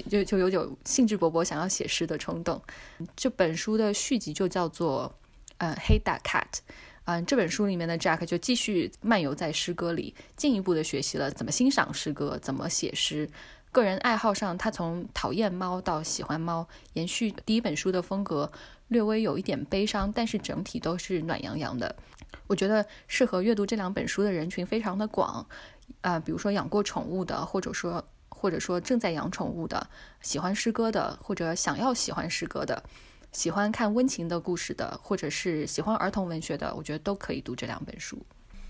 [0.07, 2.61] 就就有种兴致勃勃想要写诗的冲动。
[3.15, 5.11] 这本书的续集就叫做
[5.57, 6.43] 《呃黑大 cat》，
[7.05, 13.27] 嗯，这本书里面的 Jack 就继续漫游在诗歌里，进一步的学习了怎么欣赏诗歌，怎么写诗。
[13.71, 18.51] 个人爱好上，他从讨厌猫到喜欢猫，延续第一本书的风格，
[18.89, 21.95] 略微有一点悲伤，但是整体都是暖洋洋的。
[22.45, 25.45] 我觉得适合阅读这两本书的人群非常的广。
[26.01, 29.89] 啊，比如说养过宠物的，或者说或者说正在养宠物的，
[30.21, 32.83] 喜欢诗歌的，或者想要喜欢诗歌的，
[33.31, 38.25] 喜欢看温情的故事的，或者是喜欢儿童文学的，我觉得都可以读这两本书。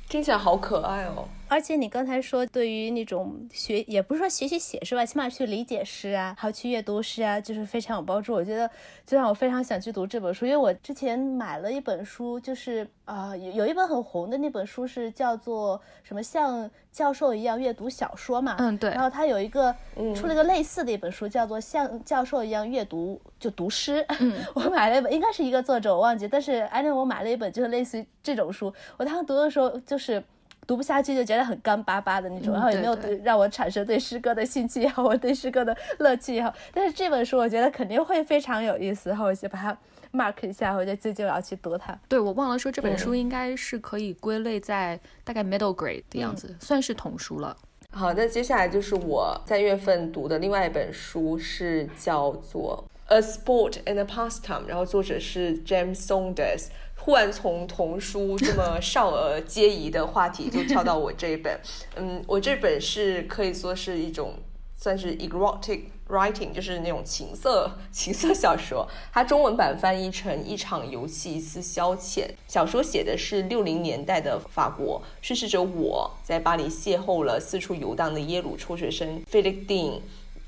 [0.09, 1.27] 听起来好可爱哦！
[1.49, 8.33] 而且你刚才说，对于那种学，也不是说学习写诗吧，起码去理解诗啊，还有去阅读诗啊，就是非常有帮助。
[8.33, 8.69] 我觉得
[9.05, 18.55] 就让我非常想去读这本书，因为我之前买了一本书，就是啊，有有一本很红的那本书是叫做什么像教授一样阅读小说嘛？
[18.59, 18.89] 嗯，对。
[18.91, 19.73] 然后他有一个
[20.15, 24.05] 出了一个类似的一本书，叫做像教授一样阅读就读诗。
[24.19, 26.27] 嗯， 我买了一本，应该是一个作者，我忘记。
[26.27, 28.73] 但是反正我买了一本就是类似于这种书。
[28.97, 30.23] 我当时读的时候就是
[30.65, 36.53] 读不下去，就觉得很干巴巴的那种，然后也没有让我产生对诗歌的兴趣也好，我对诗歌的乐趣也好。
[36.73, 39.77] 但是这本书我觉得肯定会非常有意思，然后我就把它。
[40.13, 41.95] mark 一下，我就最近我要去读它。
[42.07, 47.55] 对，我忘了说这本书应该是可以归类在大概 middle grade 的样子，算是童书了。
[47.91, 52.83] 好，那接下来就是我三月份读的另外一本书，是叫做
[53.13, 56.67] 《A Sport and a Pastime》，然后作者是 James Saunders。
[57.07, 61.57] 忽然从童书这么少儿皆宜的话题，就跳到我这一本。
[61.95, 64.33] 嗯，我这本是可以说是一种。
[64.79, 68.87] 算是 erotic writing，就是那种情色情色小说。
[69.11, 72.27] 它中文版翻译成一场游戏，一次消遣。
[72.47, 79.99] 小说写的是六零年代的法国，叙事者我在巴黎邂逅了四处游荡的耶鲁辍学生 Philip Dean，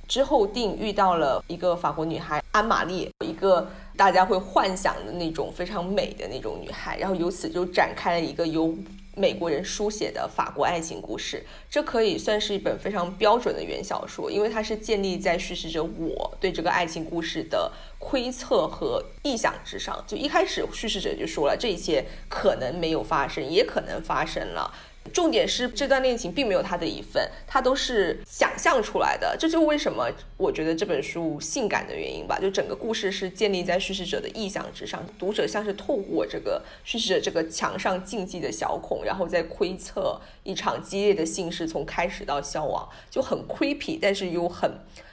[0.09, 8.75] 之后定遇到了一个法国女孩安玛丽，一个大家会幻想的那种非常美的那种女孩，然后由此就展开了一个由。
[9.15, 20.01] 美国人书写的法国爱情故事，这可以算是一本非常标准的原小说，因为它是建立在叙事者我对这个爱情故事的窥测和臆想之上。
[20.07, 24.73] 就一开始叙事者就说了，这一切可能没有发生，也可能发生了。
[25.13, 29.35] 重点是这段恋情并没有他的一份，他都是想象出来的。
[29.39, 32.39] 这就是为什么我觉得这本书性感的原因吧。
[32.39, 44.71] 就整个故事是建立在叙事者的臆想之上，读者像是透过这个叙事者这个墙上禁忌的小孔，然后再窥测一场激烈的性事从开始到消亡，就很 creepy，但是又很。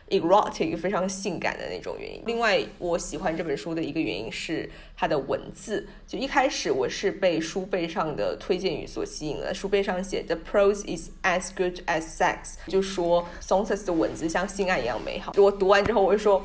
[0.09, 2.23] Erotic 非常性感的那种原因。
[2.27, 5.87] 另外，我喜欢这本书的一个原因是它的文字。
[6.07, 9.53] 就一开始我是被书背上的推荐语所吸引了。
[9.53, 15.33] 书背上写 The prose is as good as sex，就说 Saunders 的文字像性爱一样美好。
[15.37, 16.45] 我读完之后，我就说，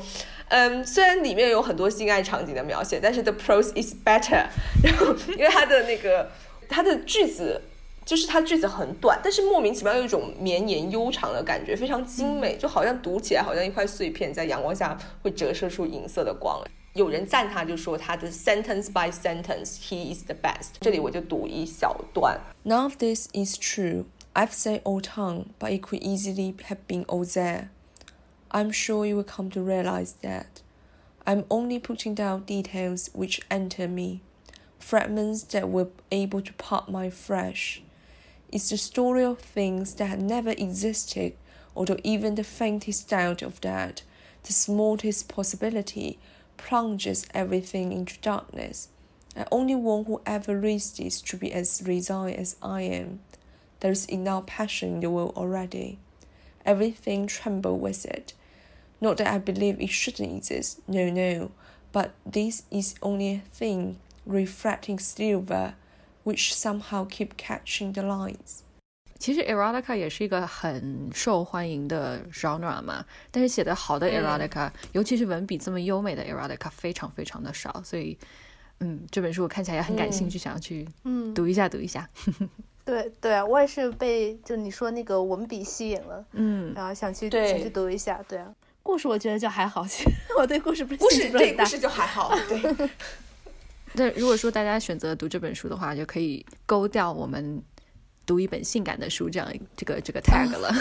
[0.49, 4.47] 嗯，虽然里面有很多性爱场景的描写，但是 The prose is better。
[4.83, 6.31] 然后，因为它的那个
[6.67, 7.61] 它的句子。
[8.11, 16.61] 就是它句子很短，但是莫名其妙有一种绵延悠长的感觉，非常精美，就好像读起来好像一块碎片在阳光下会折射出银色的光。
[16.91, 20.71] 有人赞他，就说他的 sentence by sentence he is the best。
[20.81, 22.37] 这里我就读一小段。
[22.65, 24.03] None of this is true.
[24.33, 27.69] I've said all tongue, but it could easily have been old there.
[28.49, 30.59] I'm sure you will come to realize that.
[31.23, 34.19] I'm only putting down details which enter me,
[34.79, 37.80] fragments that were able to part my flesh.
[38.51, 41.33] It's the story of things that had never existed,
[41.75, 44.03] although even the faintest doubt of that,
[44.43, 46.19] the smallest possibility,
[46.57, 48.89] plunges everything into darkness.
[49.35, 53.21] And only one who ever reads this should be as resigned as I am.
[53.79, 55.97] There is enough passion in the world already.
[56.65, 58.33] Everything trembles with it.
[58.99, 61.51] Not that I believe it shouldn't exist, no, no,
[61.91, 65.73] but this is only a thing reflecting silver
[66.23, 68.59] which somehow keep catching the lines。
[69.19, 78.17] 其实 erotica 也是一个很受欢迎的 genre 嘛，但是写的好的 erotica，、嗯、尤其是文笔这么优美的 erotica 非常非常的少，所以，
[78.79, 82.09] 嗯，这本书我看起来也很感兴趣，嗯、想要去嗯读一下读一下。
[82.83, 88.19] 对对啊，我也是被就你说那个文笔吸引了，嗯，然后想去想去读一下。
[88.27, 88.51] 对啊，
[88.81, 89.85] 故事我觉得就还好，
[90.39, 92.89] 我对故事不是故事对故事就还好，对。
[93.93, 97.61] 那如果说大家选择读这本书的话，就可以勾掉我们
[98.25, 100.73] 读一本性感的书这样这个这个 tag 了。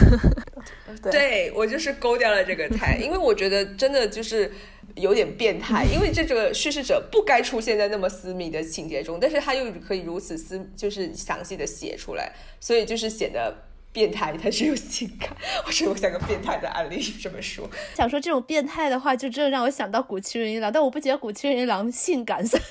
[1.10, 4.52] 对我就是勾掉了这个 tag，因为我觉得真的就是
[4.96, 13.69] 有点变态，因为这个叙事者不该出现在那么私密的情节中，但是他又可以如此私，就是详细的写出来，所以就是显得。
[13.92, 15.28] 变态，它是有性感。
[15.66, 17.68] 我说我像个变态的案例这么说。
[17.94, 22.62] 想说这种变态的话，就真的让我想到古奇人一郎，但我不觉得古奇人一郎性感，所以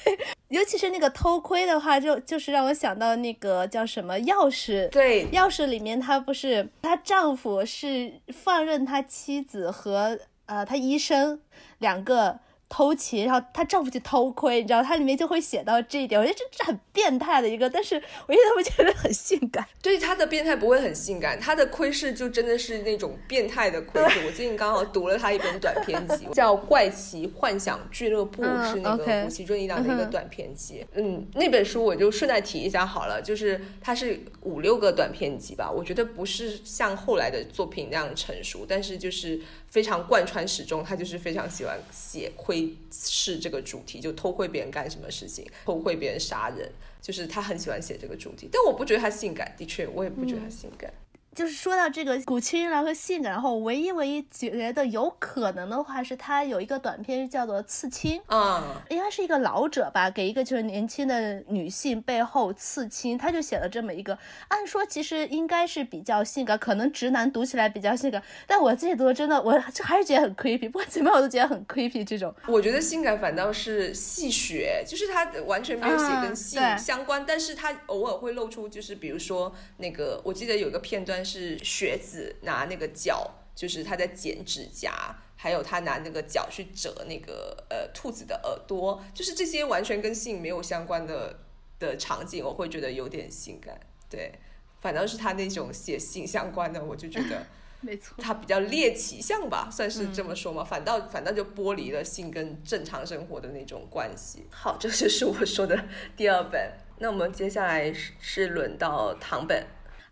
[0.55, 4.89] 尤其是那个偷窥的话，就就是让我想到那个叫什么钥匙。
[4.89, 11.41] 对，钥匙里面她不是她丈夫是放任他妻子和呃他医生
[11.79, 12.39] 两个。
[12.69, 16.21] 偷情，然后她丈夫去偷窥，你知道，它里面就会写到这一点。
[16.21, 17.95] 我觉得这这很变态的一个，但是
[18.27, 19.65] 我一点都不觉得很性感。
[19.81, 24.19] 对他的变态不会很性感，他的窥视就真的是那种变态的窥视。
[24.27, 30.85] 我最近刚好读了他一本短篇集， 叫《怪奇幻想俱乐部》，是那个古奇润一郎的一个短篇集。
[30.93, 35.71] 嗯，那本书我就顺带提一下好了，就是它是五六个短篇集吧。
[35.71, 40.83] 我觉得不是像后来的作品那样成熟，但是就是非常贯穿始终。
[40.83, 42.75] 他就是非常喜欢写窥。
[42.91, 46.69] 视这个主题，就偷窥别人干什么事情，偷窥别人杀人，
[47.01, 50.91] 就是他很喜欢写这个主题，但我不觉得他性感，的确，我也不觉得他性感。
[51.35, 64.17] 就是说到这个古清然和性感，然后唯一唯一觉得有可能的话是，他有一个短片叫做《刺青》啊，应该是一个老者吧，给一个就是年轻的女性背后刺青，他就写了这么一个。
[64.49, 70.69] 按说其实应该是比较性感，可能直男读起来比较性感，但我自己读真的，我就还是觉得很 creepy。
[70.69, 72.03] 不管怎么样，我都觉得很 creepy。
[72.03, 81.18] 这种我觉得性感反倒是戏谑，就是他完全没有写跟性相关，但是他偶尔会露出，就是比如说那个，我记得有个片段。
[81.23, 91.39] 是学子拿那个脚，就是他在剪指甲，还有他拿那个脚去折那个呃兔子的耳朵，就是这些完全跟性没有相关的
[91.79, 93.79] 的场景，我会觉得有点性感。
[94.09, 94.33] 对，
[94.81, 97.45] 反倒是他那种写性相关的，我就觉得
[97.81, 100.63] 没错，他比较猎奇向吧，算是这么说嘛。
[100.63, 104.45] 反倒反倒就剥离了性跟正常生活的那种关系。
[104.51, 105.85] 好，这就是我说的
[106.17, 106.73] 第二本。
[107.01, 109.65] 那我们接下来是轮到唐本。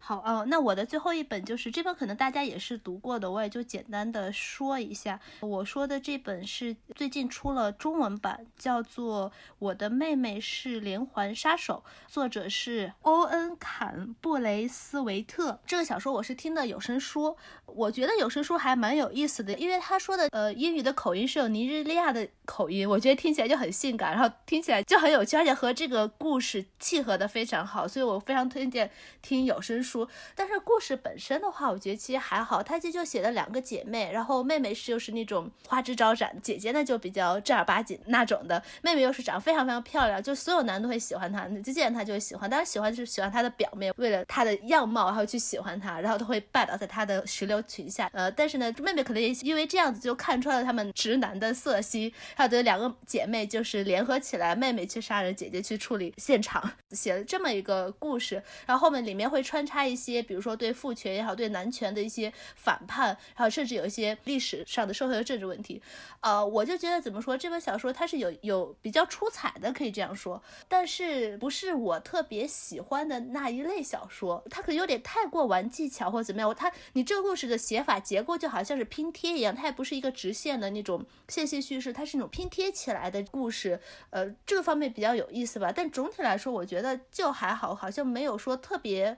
[0.08, 5.20] 好哦，那我的最后一本就是这本，可能大家也是读过的，我也就简单的说一下。
[5.42, 9.30] 我说的这本是最近出了中文版，叫做
[9.60, 15.60] 《我的妹妹是连环杀手》，作者是欧恩·坎布雷斯维特。
[15.66, 17.36] 这个小说我是听的有声书，
[17.66, 28.90] 我觉得有声书还蛮有意思的，因为他说的呃英语的口音是有尼日利亚的口音，我觉得听起来就很性感，然后听起来就很有趣，而且和这个故事契合的非常好，所以我非常推荐
[29.22, 29.97] 听有声书。
[30.36, 32.62] 但是故事本身的话，我觉得其实还好。
[32.62, 38.62] 它其实就写了两个姐妹，然后妹妹是又是那种花枝招展，姐姐呢就比较正儿八经那种的。
[38.82, 42.50] 妹妹又是长得非常非常漂亮，就所有男都会喜欢她，就见她就会喜欢。
[42.50, 48.10] 当然喜欢就是喜欢她的表面，为了她的样貌，然后去喜欢她，然后都会拜倒在她的石榴裙下。
[48.14, 58.44] 呃，但是呢，妹妹可能也因为这样子就看穿了他们直男的色心，她的两个姐妹就是联合起来，妹妹去杀人，姐姐去处理现场，写了这么一个故事。
[58.66, 59.87] 然后后面里面会穿插。
[59.88, 65.82] 一些比如说对父权也好，对男权的一些反叛，然后甚至有一些历史上的社会和政治问题，
[66.22, 76.54] 呃，我就觉得怎么说，这本小说它是有有比较出彩的，可以这样说，但是不是我特别喜欢的那一类小说，它可能有点太过玩技巧或怎么样。
[76.56, 83.80] 它你这个故事的写法结构就好像是拼贴一样，它也不是一个直线的那种线性叙事，它是那种拼贴起来的故事，
[84.10, 85.72] 呃，这个方面比较有意思吧。
[85.76, 89.18] 但总体来说，我觉得就还好，好像没有说特别。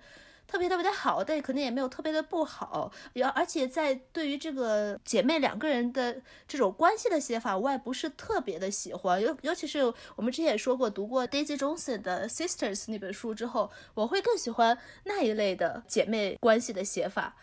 [0.49, 2.91] 特别特别的好，但可能也没有特别的不好。
[3.13, 9.21] 也而且在对于这个姐妹两个人的这种关系的写法，我也不是特别的喜欢。
[9.21, 17.35] 尤尤其是我们之前也说过，读过 Daisy Johnson 的 Sisters 那本书之后，我会更喜欢那一类的姐妹关系的写法。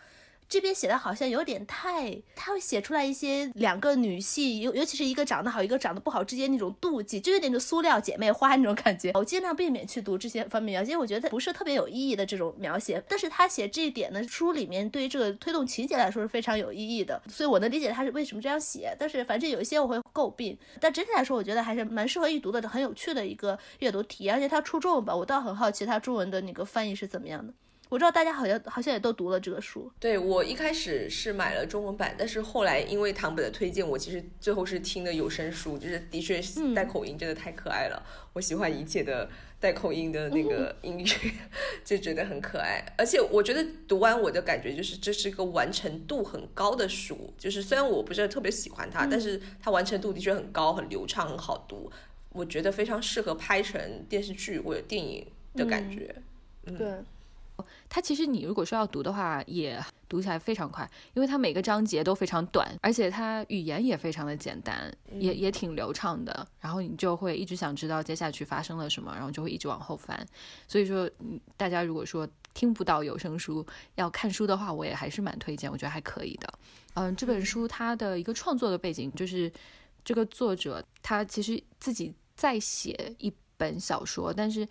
[0.49, 9.11] 这边写的好像有点太，他会写出来一些两个女性，尤尤其是一个长得好，一个长得不好之间那种妒忌，就有点就塑料姐妹花那种感觉。
[9.15, 13.03] 我尽量避免去读这些方面描写，因为我觉得不是特别有意义的这种描写。
[13.09, 18.95] 但是他写这一点呢，书里面对于这个推动情节来说是非常有意义的，所以我能理解他是为什么这样写。
[18.97, 24.33] 但是反正有一些我会诟病，但整体来说，我觉得还是蛮适合一读的，很有趣的一个阅读体验。
[24.35, 27.53] 而且他出中文吧，我倒很好奇他中文的那个翻译是怎么样的。
[27.89, 29.89] 我知道大家好像好像也都读了这个书。
[29.99, 36.41] 对我一开始是买了中文版，但是后来因为唐本的推荐，我其实最后是听的有声书，就是的确
[36.75, 38.03] 带口音真的太可爱了。
[38.33, 39.29] 我喜欢一切的
[39.59, 41.31] 带口音的那个 音乐，
[41.85, 42.83] 就觉得很可爱。
[42.97, 51.89] 而且我觉得读完我的感觉就是这是一个完成度很高的书，就是虽然我不是特别喜欢它，但是它完成度的确很高，很流畅，很好读。
[52.33, 55.25] 我觉得非常适合拍成电视剧或者电影
[55.55, 56.13] 的感觉。
[56.77, 56.87] 对。
[57.89, 66.47] 它其实你如果说要读的话，也读起来非常快，因为它每个章节都非常短，而且它语言也非常的简单，也也挺流畅的。
[66.59, 70.25] 然后你就会一直想知道接下去发生了什么，然后就会一直往后翻。
[70.67, 71.09] 所以说，
[71.55, 73.65] 大家如果说听不到有声书
[73.95, 76.53] 要看书的话，我也还是蛮推荐，我觉得还可以的。
[76.95, 79.51] 嗯，这本书它的一个创作的背景就是
[80.03, 84.67] 这个作者他其实自己在写一本小说，但是。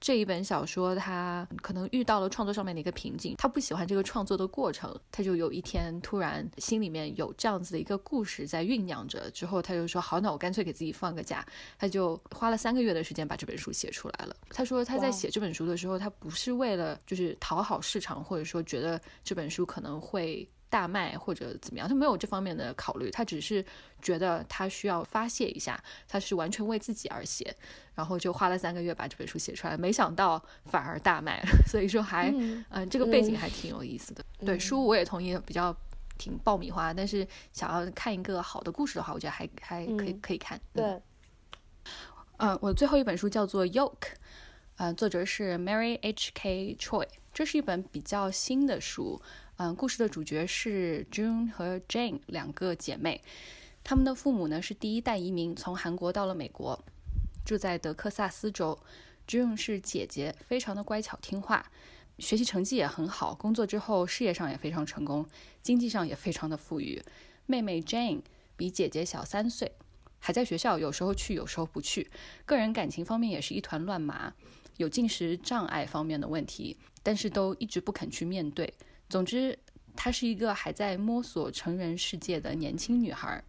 [0.00, 11.44] 这一本小说，他可能遇到了创作上面的一个瓶颈，他不喜欢这个创作的过程，他就有一天突然心里面有这样子的一个故事在酝酿着，之后他就说好，那我干脆给自己放个假，
[11.78, 14.36] 他就花了三个月的时间把这本书写出来了。
[14.50, 20.48] 他说他在写这本书的时候，他不是为了就是讨好市场，或者说觉得这本书可能会。
[20.70, 23.64] 大卖或者怎么样，他没有这方面的考虑，他只是
[24.02, 27.54] 觉得他需要发泄一下，他是完全为自己而写，
[27.94, 32.32] 然后就花了三个月把这本书写出来，没想到反而大卖了，所以说还
[32.70, 34.24] 嗯，这个背景还挺有意思的。
[34.40, 35.74] 对书我也同意，比较
[36.18, 40.60] 挺爆米花，但是想要看一个好的故事的话，我觉得还还可以可以看。
[40.74, 41.00] 对，
[42.36, 43.92] 嗯，我最后一本书叫做《Yoke》。
[44.76, 47.04] 呃，作者是 Mary H K Choi。
[47.34, 49.20] 这是一本比较新的书。
[49.60, 53.20] 嗯，故事的主角是 June 和 Jane 两个姐妹，
[53.82, 56.78] 她们的父母呢是第一代移民，从韩国到了美国，
[57.44, 58.78] 住在德克萨斯州。
[59.26, 61.72] June 是姐姐，非常的乖巧听话，
[62.20, 65.26] 学习成绩也很好，工作之后事业上也非常成功，
[65.60, 67.02] 经济上也非常的富裕。
[67.46, 68.20] 妹妹 Jane
[68.56, 69.72] 比姐姐小三岁，
[70.20, 72.08] 还在学校，有时候去，有时候不去，
[72.46, 74.32] 个人感情方面也是一团乱麻，
[74.76, 78.72] 有进食障碍方面的问题，但是都一直不肯去面对。
[79.08, 79.58] 总之，
[79.96, 83.42] 她是一个还在摸索成人世界的年轻女孩。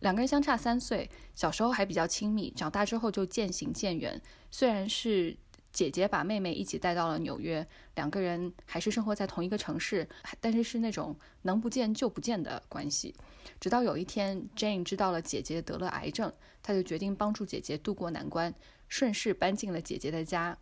[0.00, 4.20] 两个人相差三岁，小时候还比较亲密，长大之后就渐行渐远。
[4.50, 5.36] 虽然是
[5.72, 10.08] 姐姐把妹妹一起带到了纽约，两个人还是生活在同一个城市，
[10.40, 13.14] 但是是那种能不见就不见的关系。
[13.60, 16.32] 直到有一天，Jane 知道了姐姐得了癌症，
[16.62, 18.54] 她就决定帮助姐姐渡过难关，
[18.88, 20.56] 顺势搬进了姐姐的家，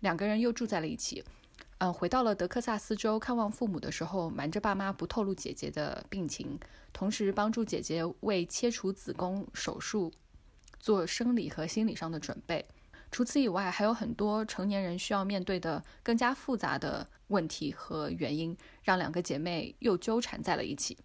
[0.00, 1.22] 两个人又住在了一起。
[1.80, 6.60] 嗯，回到了德克萨斯州看望父母的时候，瞒着爸妈不透露姐姐的病情，
[6.92, 10.12] 同时帮助姐姐为切除子宫手术
[10.78, 12.66] 做生理和心理上的准备。
[13.10, 20.98] 除此以外，还有很多成年人需要面对的更加复杂的问题和原因，让两个姐妹又纠缠在了一起。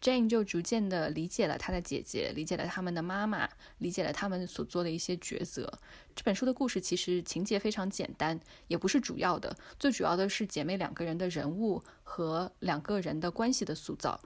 [0.00, 5.72] Jane 就逐渐的理解了她的姐姐，理解了他们的妈妈，理解了他们所做的一些抉择。
[6.14, 8.38] 这本书的故事其实情节非常简单，
[8.68, 14.20] 也不是主要的，最主要的是姐妹两个人的人物和两个人的关系的塑造。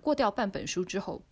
[0.00, 1.22] 过掉半本书之后，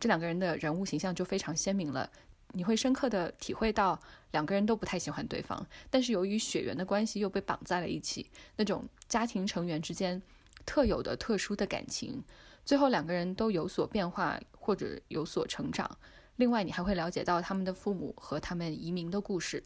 [0.00, 2.10] 这两个人的人物形象就非常鲜明了。
[2.56, 10.22] 你会深刻地体会到两个人都不太喜欢对方，但是由于血缘的关系又被绑在了一起，那种家庭成员之间
[10.64, 12.22] 特有的特殊的感情。
[12.64, 15.90] 最后两个人都有所变化或者有所成长。
[16.36, 19.62] 另外，你还会了解到他们的父母和他们移民的故事。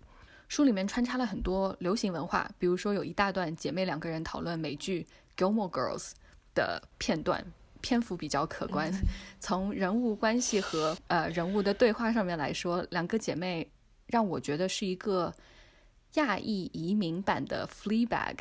[0.48, 5.06] 书里面穿插了很多流行文化，比如说有一大段姐妹两个人讨论美剧
[5.38, 6.10] 《Gilmore Girls》
[6.54, 7.44] 的片段，
[7.80, 8.92] 篇幅比较可观。
[9.40, 13.70] 从人物关系和呃人物的对话上面来说，两个姐妹
[14.06, 15.32] 让我觉得是一个
[16.14, 18.34] 亚裔移民版的《Fleabag》。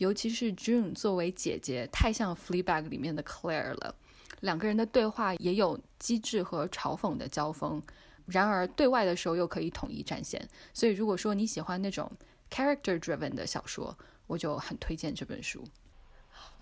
[0.00, 3.94] 尤其是 June 作为姐姐，太像《Fleabag》里面的 Claire 了。
[4.40, 7.82] 两个人的对话也有机智和嘲讽的交锋，
[8.24, 10.40] 然而对外的时候又可以统一战线。
[10.72, 12.10] 所以，如果说你喜欢那种
[12.50, 13.94] character-driven 的小说，
[14.26, 15.62] 我就很推荐这本书。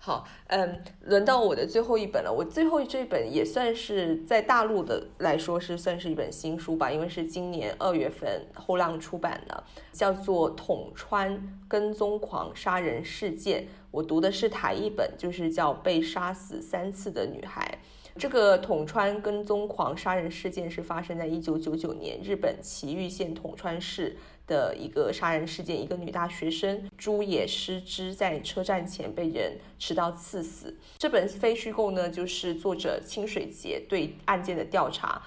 [0.01, 2.31] 好，嗯，轮到我的最后一本了。
[2.31, 13.63] 我最后这本也算是在大陆的来说是算是一本新书吧，因为是今年二月份后浪出版的，叫做《捅穿跟踪狂杀人事件》。
[13.91, 17.77] 我读的是台译本，就是叫《被杀死三次的女孩》。
[18.17, 24.17] 这个捅川跟踪狂杀人事件是发生在一九九九年日本崎玉县捅川市
[24.49, 30.75] 的一个杀人事件，一个女大学生朱野诗织在车站前被人持刀刺死。
[30.97, 35.21] 这本非虚构呢，就是作者清水节对案件的调查。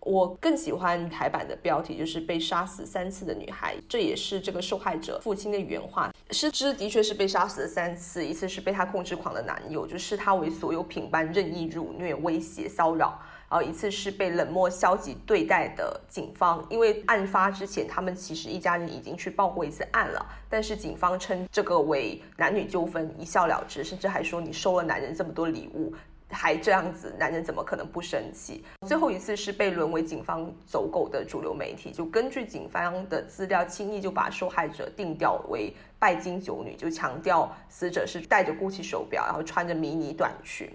[0.00, 6.12] 我更喜欢台版的标题，就是被杀死三次的女孩，这也是这个受害者父亲的原话。
[6.30, 13.20] 失之的确是被杀死了三次，一次是被他控制狂的男友，就视他为所有品般任意辱虐、威胁、骚扰；
[13.56, 16.62] 然后一次是被冷漠、消极对待的警方。
[16.68, 25.90] 因为案发之前，他们其实一家人已经去报过一次案了，但是警方称这个为男女纠纷，一笑了之，甚至还说你收了男人这么多礼物。
[26.28, 28.62] 还这样子，男人怎么可能不生气？
[28.86, 40.68] 最后一次是被沦为警方走狗的主流媒体，就根据警方的资料，轻易就把受害者定调为拜金酒女，就强调死者是戴着 GUCCI 手表，然后穿着迷你短裙。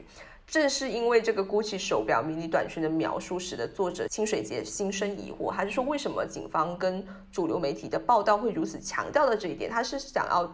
[0.51, 9.71] 正是因为这个 GUCCI 手表、迷你短裙的描述，使得作者清水节心生疑惑，还是说为什么警方跟主流媒体的报道会如此强调的这一点？
[9.71, 10.53] 他是想要。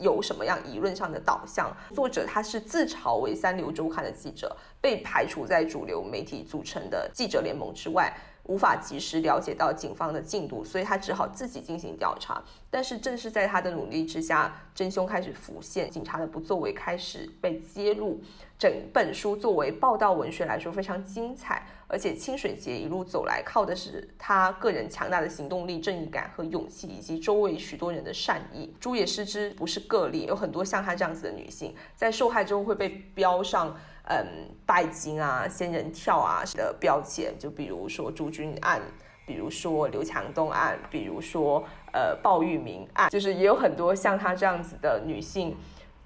[0.00, 1.76] 有什么样舆论上的导向？
[1.92, 8.16] 作者他是自嘲为三流周刊的记者，被排除在主流媒体组成的记者联盟之外，
[8.48, 12.42] 无法及时了解到警方的进度，所以他只好自己进行调查。
[12.68, 18.20] 但是正是在他的努力之下，真凶开始浮现，警察的不作为开始被揭露。
[18.58, 21.62] 整本书作为报道文学来说非常精彩。
[21.90, 28.70] 而且清水节一路走来，靠的是他个人强大的行动力、正义感和勇气，以及周围许多人的善意。
[28.78, 33.74] 朱野失之不是个例，有很多像她这样子的女性，在受害之后会被标上
[34.08, 34.26] 嗯
[34.66, 37.32] 拜金啊、仙人跳啊的标签。
[37.38, 38.80] 就比如说朱军案，
[39.26, 45.56] 比如说刘强东案，比如说呃鲍玉明案，就是也有很多像她这样子的女性。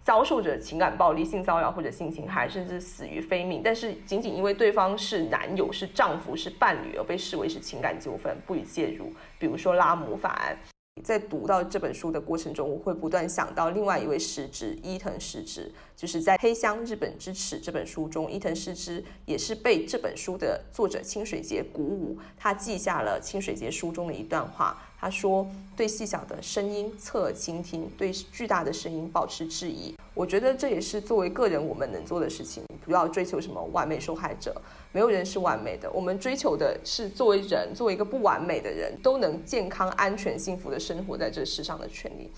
[0.04, 9.12] 遭受着情感暴力、性骚扰或者性侵害，甚至死于非命，但是仅仅因为对方是男友、是丈夫、是伴侣而被视为是情感纠纷，不予介入。
[9.38, 10.56] 比如说拉姆法案。
[11.02, 24.80] 在读到这本书的过程中，我会不断想到另外一位师之伊藤诗织，就是在《黑箱日本之耻》这本书中，伊藤诗织也是被这本书的作者清水节鼓舞，他记下了清水节书中的一段话。
[25.00, 25.44] 他说
[25.76, 34.54] ：“对细小的声音侧耳倾听，对巨大的声音保持质疑。”我觉得这也是作为个人我们能做的事情，不要追求什么完美受害者，
[34.92, 35.90] 没有人是完美的。
[35.90, 42.30] 我们追求的是作为人，作为一个不完美的人，都能健康、安全、幸福的生活在这世上的权利。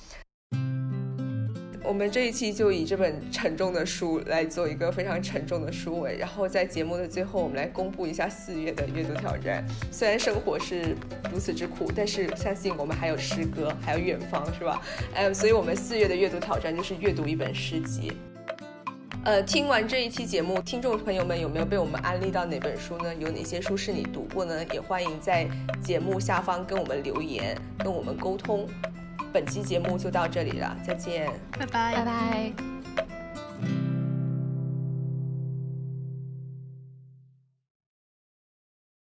[1.85, 9.62] 我们这一期就以这本沉重的书来做一个非常沉重的书尾，然后在节目的最后，我们来公布一下四月的阅读挑战。
[9.90, 10.97] 虽然生活是
[11.31, 14.81] 如此之苦，但是相信我们还有诗歌，还有远方，是吧？
[15.15, 18.12] 哎，所以我们四月的阅读挑战就是阅读一本诗集。
[19.27, 23.15] 呃，听完这一期节目，听众朋友们有没有被我们安利到哪本书呢？
[23.15, 24.65] 有哪些书是你读过呢？
[24.73, 25.47] 也欢迎在
[25.82, 28.66] 节目下方跟我们留言，跟我们沟通。
[29.35, 31.28] 本期节目就到这里了，再见，
[31.59, 33.93] 拜拜，拜拜。